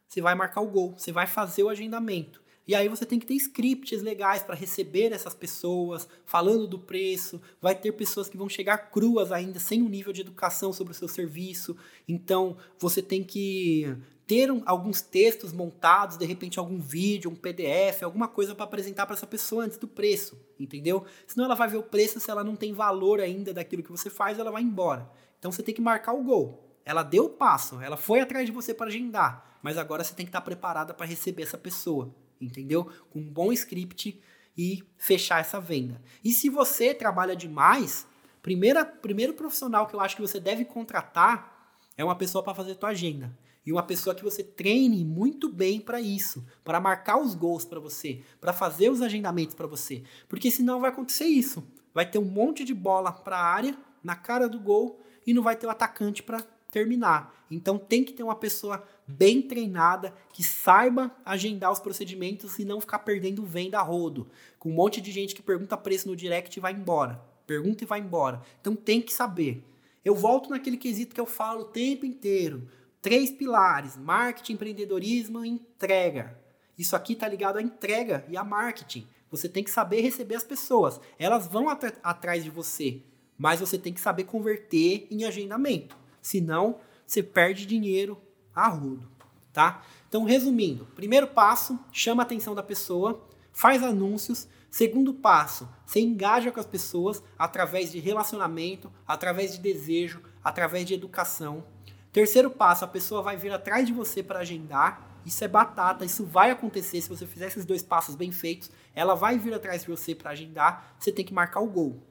[0.08, 0.94] Você vai marcar o gol.
[0.96, 2.42] Você vai fazer o agendamento.
[2.70, 7.42] E aí você tem que ter scripts legais para receber essas pessoas, falando do preço.
[7.60, 10.94] Vai ter pessoas que vão chegar cruas ainda, sem um nível de educação sobre o
[10.94, 11.76] seu serviço.
[12.06, 13.92] Então você tem que
[14.24, 19.04] ter um, alguns textos montados, de repente algum vídeo, um PDF, alguma coisa para apresentar
[19.04, 21.04] para essa pessoa antes do preço, entendeu?
[21.26, 24.08] Senão ela vai ver o preço, se ela não tem valor ainda daquilo que você
[24.08, 25.10] faz, ela vai embora.
[25.40, 26.72] Então você tem que marcar o gol.
[26.84, 30.24] Ela deu o passo, ela foi atrás de você para agendar, mas agora você tem
[30.24, 32.90] que estar tá preparada para receber essa pessoa entendeu?
[33.10, 34.20] Com um bom script
[34.56, 36.00] e fechar essa venda.
[36.24, 38.06] E se você trabalha demais,
[38.42, 42.74] Primeira, primeiro profissional que eu acho que você deve contratar é uma pessoa para fazer
[42.76, 43.36] tua agenda.
[43.64, 47.78] E uma pessoa que você treine muito bem para isso, para marcar os gols para
[47.78, 50.02] você, para fazer os agendamentos para você.
[50.26, 51.62] Porque senão vai acontecer isso.
[51.92, 55.42] Vai ter um monte de bola para a área, na cara do gol, e não
[55.42, 57.34] vai ter o atacante para terminar.
[57.50, 62.80] Então tem que ter uma pessoa bem treinada que saiba agendar os procedimentos e não
[62.80, 66.60] ficar perdendo venda rodo, com um monte de gente que pergunta preço no direct e
[66.60, 67.20] vai embora.
[67.46, 68.40] Pergunta e vai embora.
[68.60, 69.64] Então tem que saber.
[70.04, 72.68] Eu volto naquele quesito que eu falo o tempo inteiro.
[73.02, 76.38] Três pilares: marketing, empreendedorismo e entrega.
[76.78, 79.06] Isso aqui está ligado à entrega e a marketing.
[79.30, 81.00] Você tem que saber receber as pessoas.
[81.18, 83.02] Elas vão at atrás de você,
[83.36, 85.96] mas você tem que saber converter em agendamento.
[86.20, 88.20] Senão, você perde dinheiro
[88.54, 89.08] a rodo,
[89.52, 89.82] tá?
[90.08, 94.48] Então, resumindo, primeiro passo, chama a atenção da pessoa, faz anúncios.
[94.70, 100.94] Segundo passo, você engaja com as pessoas através de relacionamento, através de desejo, através de
[100.94, 101.64] educação.
[102.12, 105.20] Terceiro passo, a pessoa vai vir atrás de você para agendar.
[105.24, 108.70] Isso é batata, isso vai acontecer se você fizer esses dois passos bem feitos.
[108.94, 112.02] Ela vai vir atrás de você para agendar, você tem que marcar o gol.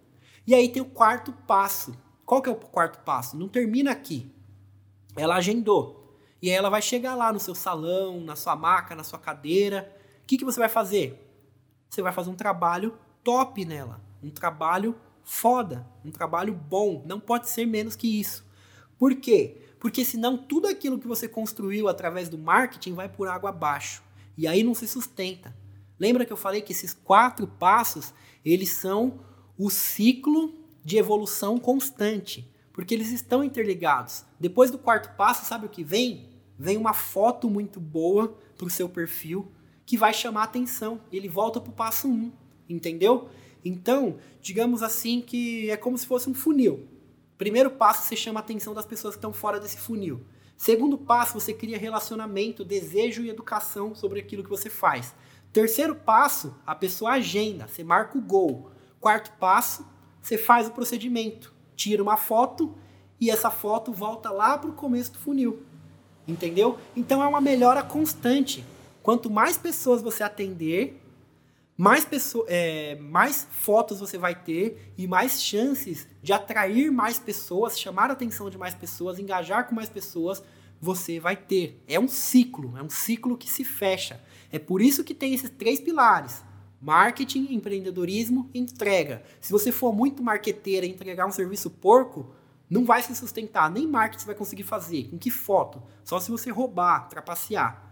[0.45, 1.95] E aí tem o quarto passo.
[2.29, 3.35] Qual que é o quarto passo?
[3.35, 4.31] Não termina aqui.
[5.15, 6.15] Ela agendou.
[6.39, 9.91] E aí ela vai chegar lá no seu salão, na sua maca, na sua cadeira.
[10.21, 11.27] O que, que você vai fazer?
[11.89, 13.99] Você vai fazer um trabalho top nela.
[14.21, 15.87] Um trabalho foda.
[16.05, 17.03] Um trabalho bom.
[17.03, 18.45] Não pode ser menos que isso.
[18.99, 19.63] Por quê?
[19.79, 24.03] Porque senão tudo aquilo que você construiu através do marketing vai por água abaixo.
[24.37, 25.57] E aí não se sustenta.
[25.99, 28.13] Lembra que eu falei que esses quatro passos,
[28.45, 29.19] eles são
[29.57, 30.58] o ciclo
[30.89, 34.25] de evolução constante, porque eles estão interligados.
[34.39, 36.27] Depois do quarto passo, sabe o que vem?
[36.57, 39.51] Vem uma foto muito boa para o seu perfil
[39.85, 40.99] que vai chamar atenção.
[41.11, 42.31] Ele volta para o passo 1, um,
[42.67, 43.29] entendeu?
[43.63, 46.87] Então, digamos assim que é como se fosse um funil.
[47.37, 50.25] Primeiro passo, você chama a atenção das pessoas que estão fora desse funil.
[50.57, 55.13] Segundo passo, você cria relacionamento, desejo e educação sobre aquilo que você faz.
[55.53, 58.71] Terceiro passo, a pessoa agenda, você marca o gol.
[58.99, 59.85] Quarto passo,
[60.21, 62.75] você faz o procedimento, tira uma foto
[63.19, 65.63] e essa foto volta lá para o começo do funil.
[66.27, 66.77] Entendeu?
[66.95, 68.63] Então é uma melhora constante.
[69.01, 71.01] Quanto mais pessoas você atender,
[71.75, 77.79] mais, pessoa, é, mais fotos você vai ter e mais chances de atrair mais pessoas,
[77.79, 80.43] chamar a atenção de mais pessoas, engajar com mais pessoas
[80.81, 81.81] você vai ter.
[81.87, 84.21] É um ciclo, é um ciclo que se fecha.
[84.51, 86.43] É por isso que tem esses três pilares:
[86.81, 89.23] marketing, empreendedorismo, entrega.
[89.41, 92.33] Se você for muito marqueteira e entregar um serviço porco,
[92.69, 95.09] não vai se sustentar, nem marketing vai conseguir fazer.
[95.09, 95.81] Com que foto?
[96.03, 97.91] Só se você roubar, trapacear.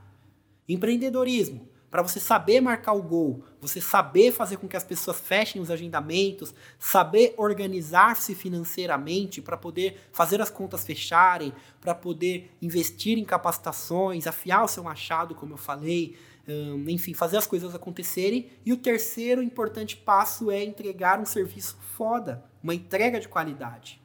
[0.67, 5.61] Empreendedorismo para você saber marcar o gol, você saber fazer com que as pessoas fechem
[5.61, 13.23] os agendamentos, saber organizar-se financeiramente para poder fazer as contas fecharem, para poder investir em
[13.23, 16.17] capacitações, afiar o seu machado, como eu falei,
[16.47, 18.49] hum, enfim, fazer as coisas acontecerem.
[18.65, 24.01] E o terceiro importante passo é entregar um serviço foda, uma entrega de qualidade.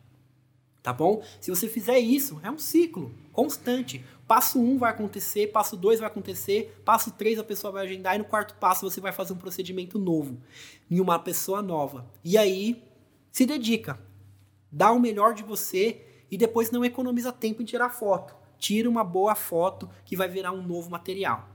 [0.83, 1.23] Tá bom?
[1.41, 4.05] Se você fizer isso, é um ciclo constante.
[4.27, 8.17] Passo 1 um vai acontecer, passo 2 vai acontecer, passo 3 a pessoa vai agendar
[8.17, 10.41] e no quarto passo você vai fazer um procedimento novo
[10.91, 12.11] em uma pessoa nova.
[12.25, 12.83] E aí
[13.31, 14.01] se dedica,
[14.71, 18.35] dá o melhor de você e depois não economiza tempo em tirar foto.
[18.59, 21.49] Tira uma boa foto que vai virar um novo material.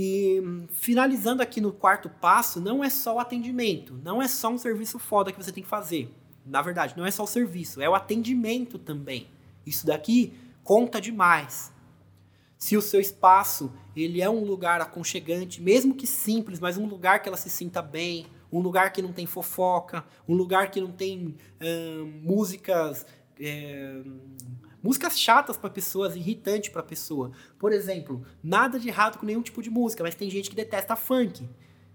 [0.00, 0.40] E
[0.70, 4.96] finalizando aqui no quarto passo, não é só o atendimento, não é só um serviço
[4.96, 6.08] foda que você tem que fazer.
[6.46, 9.26] Na verdade, não é só o serviço, é o atendimento também.
[9.66, 10.32] Isso daqui
[10.62, 11.72] conta demais.
[12.56, 17.20] Se o seu espaço ele é um lugar aconchegante, mesmo que simples, mas um lugar
[17.20, 20.92] que ela se sinta bem, um lugar que não tem fofoca, um lugar que não
[20.92, 23.04] tem hum, músicas
[23.40, 24.00] é,
[24.82, 27.32] músicas chatas para pessoas, irritantes para pessoa.
[27.58, 30.96] Por exemplo, nada de errado com nenhum tipo de música, mas tem gente que detesta
[30.96, 31.48] funk,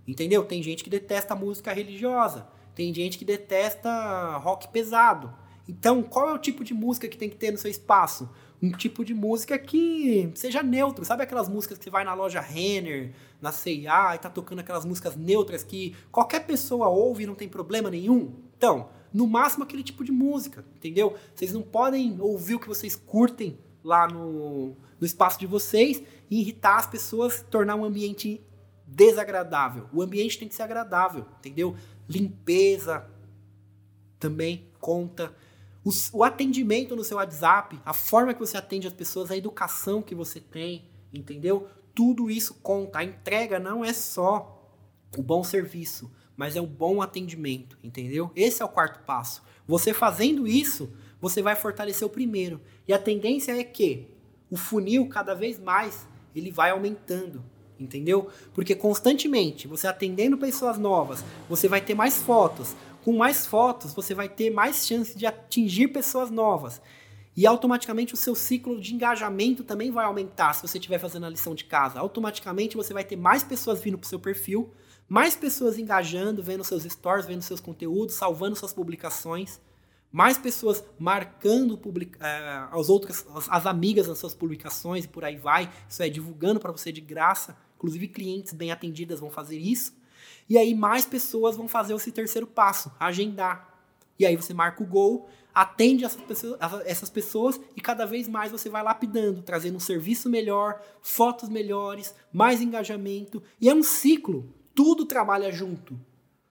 [0.07, 0.43] entendeu?
[0.43, 5.33] Tem gente que detesta música religiosa, tem gente que detesta rock pesado.
[5.67, 8.29] Então, qual é o tipo de música que tem que ter no seu espaço?
[8.63, 11.03] um tipo de música que seja neutro.
[11.03, 13.11] Sabe aquelas músicas que você vai na loja Renner,
[13.41, 17.49] na C&A e tá tocando aquelas músicas neutras que qualquer pessoa ouve e não tem
[17.49, 18.33] problema nenhum?
[18.57, 21.15] Então, no máximo aquele tipo de música, entendeu?
[21.35, 26.41] Vocês não podem ouvir o que vocês curtem lá no, no espaço de vocês e
[26.41, 28.41] irritar as pessoas, tornar um ambiente
[28.87, 29.87] desagradável.
[29.93, 31.75] O ambiente tem que ser agradável, entendeu?
[32.09, 33.05] Limpeza
[34.19, 35.33] também conta
[35.83, 40.01] o, o atendimento no seu WhatsApp, a forma que você atende as pessoas, a educação
[40.01, 41.67] que você tem, entendeu?
[41.93, 42.99] Tudo isso conta.
[42.99, 44.71] A entrega não é só
[45.17, 48.31] o bom serviço, mas é o bom atendimento, entendeu?
[48.35, 49.43] Esse é o quarto passo.
[49.67, 52.59] Você fazendo isso, você vai fortalecer o primeiro.
[52.87, 54.07] E a tendência é que
[54.49, 57.43] o funil cada vez mais ele vai aumentando,
[57.79, 58.29] entendeu?
[58.53, 62.75] Porque constantemente você atendendo pessoas novas, você vai ter mais fotos.
[63.03, 66.81] Com mais fotos, você vai ter mais chance de atingir pessoas novas.
[67.35, 71.29] E automaticamente o seu ciclo de engajamento também vai aumentar se você estiver fazendo a
[71.29, 71.99] lição de casa.
[71.99, 74.71] Automaticamente você vai ter mais pessoas vindo para o seu perfil,
[75.07, 79.59] mais pessoas engajando, vendo seus stories, vendo seus conteúdos, salvando suas publicações,
[80.11, 85.25] mais pessoas marcando public, uh, as outras, as, as, amigas nas suas publicações e por
[85.25, 85.71] aí vai.
[85.89, 87.57] Isso é divulgando para você de graça.
[87.77, 89.93] Inclusive clientes bem atendidas vão fazer isso.
[90.47, 93.73] E aí mais pessoas vão fazer esse terceiro passo, agendar.
[94.19, 98.51] E aí você marca o gol, atende essas pessoas, essas pessoas e cada vez mais
[98.51, 103.41] você vai lapidando, trazendo um serviço melhor, fotos melhores, mais engajamento.
[103.59, 105.99] E é um ciclo, tudo trabalha junto.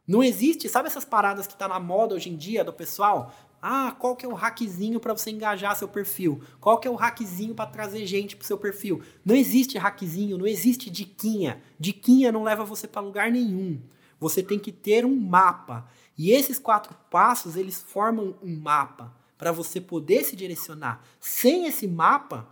[0.07, 3.33] Não existe, sabe essas paradas que tá na moda hoje em dia do pessoal?
[3.61, 6.43] Ah, qual que é o hackzinho para você engajar seu perfil?
[6.61, 9.01] Qual que é o hackzinho para trazer gente pro seu perfil?
[9.25, 11.63] Não existe hackzinho, não existe diquinha.
[11.79, 13.81] Diquinha não leva você para lugar nenhum.
[14.19, 15.89] Você tem que ter um mapa.
[16.19, 21.05] E esses quatro passos, eles formam um mapa para você poder se direcionar.
[21.21, 22.49] Sem esse mapa,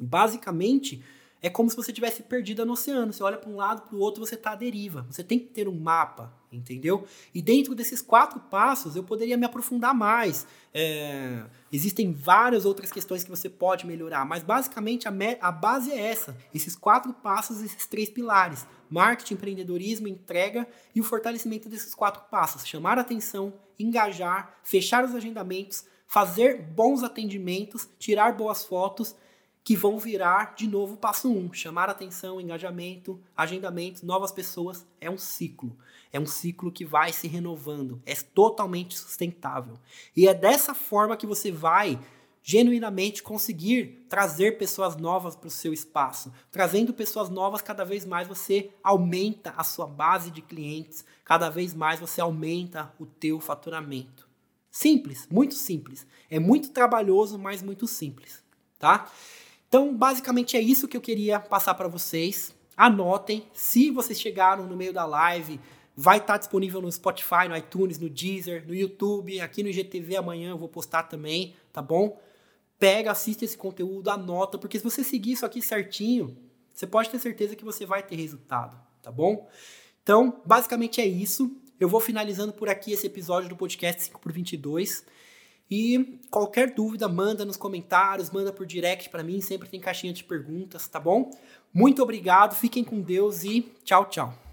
[0.00, 1.04] basicamente,
[1.46, 3.12] é como se você tivesse perdido no oceano.
[3.12, 5.06] Você olha para um lado, para o outro, você está à deriva.
[5.08, 7.06] Você tem que ter um mapa, entendeu?
[7.32, 10.44] E dentro desses quatro passos, eu poderia me aprofundar mais.
[10.74, 16.00] É, existem várias outras questões que você pode melhorar, mas basicamente a, a base é
[16.00, 20.66] essa: esses quatro passos, esses três pilares: marketing, empreendedorismo, entrega
[20.96, 22.66] e o fortalecimento desses quatro passos.
[22.66, 29.14] Chamar atenção, engajar, fechar os agendamentos, fazer bons atendimentos, tirar boas fotos
[29.66, 34.86] que vão virar de novo passo um, chamar atenção, engajamento, agendamento, novas pessoas.
[35.00, 35.76] É um ciclo.
[36.12, 38.00] É um ciclo que vai se renovando.
[38.06, 39.76] É totalmente sustentável.
[40.16, 41.98] E é dessa forma que você vai
[42.44, 46.32] genuinamente conseguir trazer pessoas novas para o seu espaço.
[46.52, 51.74] Trazendo pessoas novas, cada vez mais você aumenta a sua base de clientes, cada vez
[51.74, 54.28] mais você aumenta o teu faturamento.
[54.70, 56.06] Simples, muito simples.
[56.30, 58.44] É muito trabalhoso, mas muito simples,
[58.78, 59.10] tá?
[59.76, 62.56] Então, basicamente é isso que eu queria passar para vocês.
[62.74, 65.60] Anotem, se vocês chegaram no meio da live,
[65.94, 70.16] vai estar tá disponível no Spotify, no iTunes, no Deezer, no YouTube, aqui no GTV
[70.16, 72.18] amanhã eu vou postar também, tá bom?
[72.78, 76.34] Pega, assiste esse conteúdo, anota, porque se você seguir isso aqui certinho,
[76.72, 79.46] você pode ter certeza que você vai ter resultado, tá bom?
[80.02, 81.54] Então, basicamente é isso.
[81.78, 85.04] Eu vou finalizando por aqui esse episódio do podcast 5 por 22.
[85.70, 90.22] E qualquer dúvida, manda nos comentários, manda por direct para mim, sempre tem caixinha de
[90.22, 91.30] perguntas, tá bom?
[91.74, 94.45] Muito obrigado, fiquem com Deus e tchau, tchau.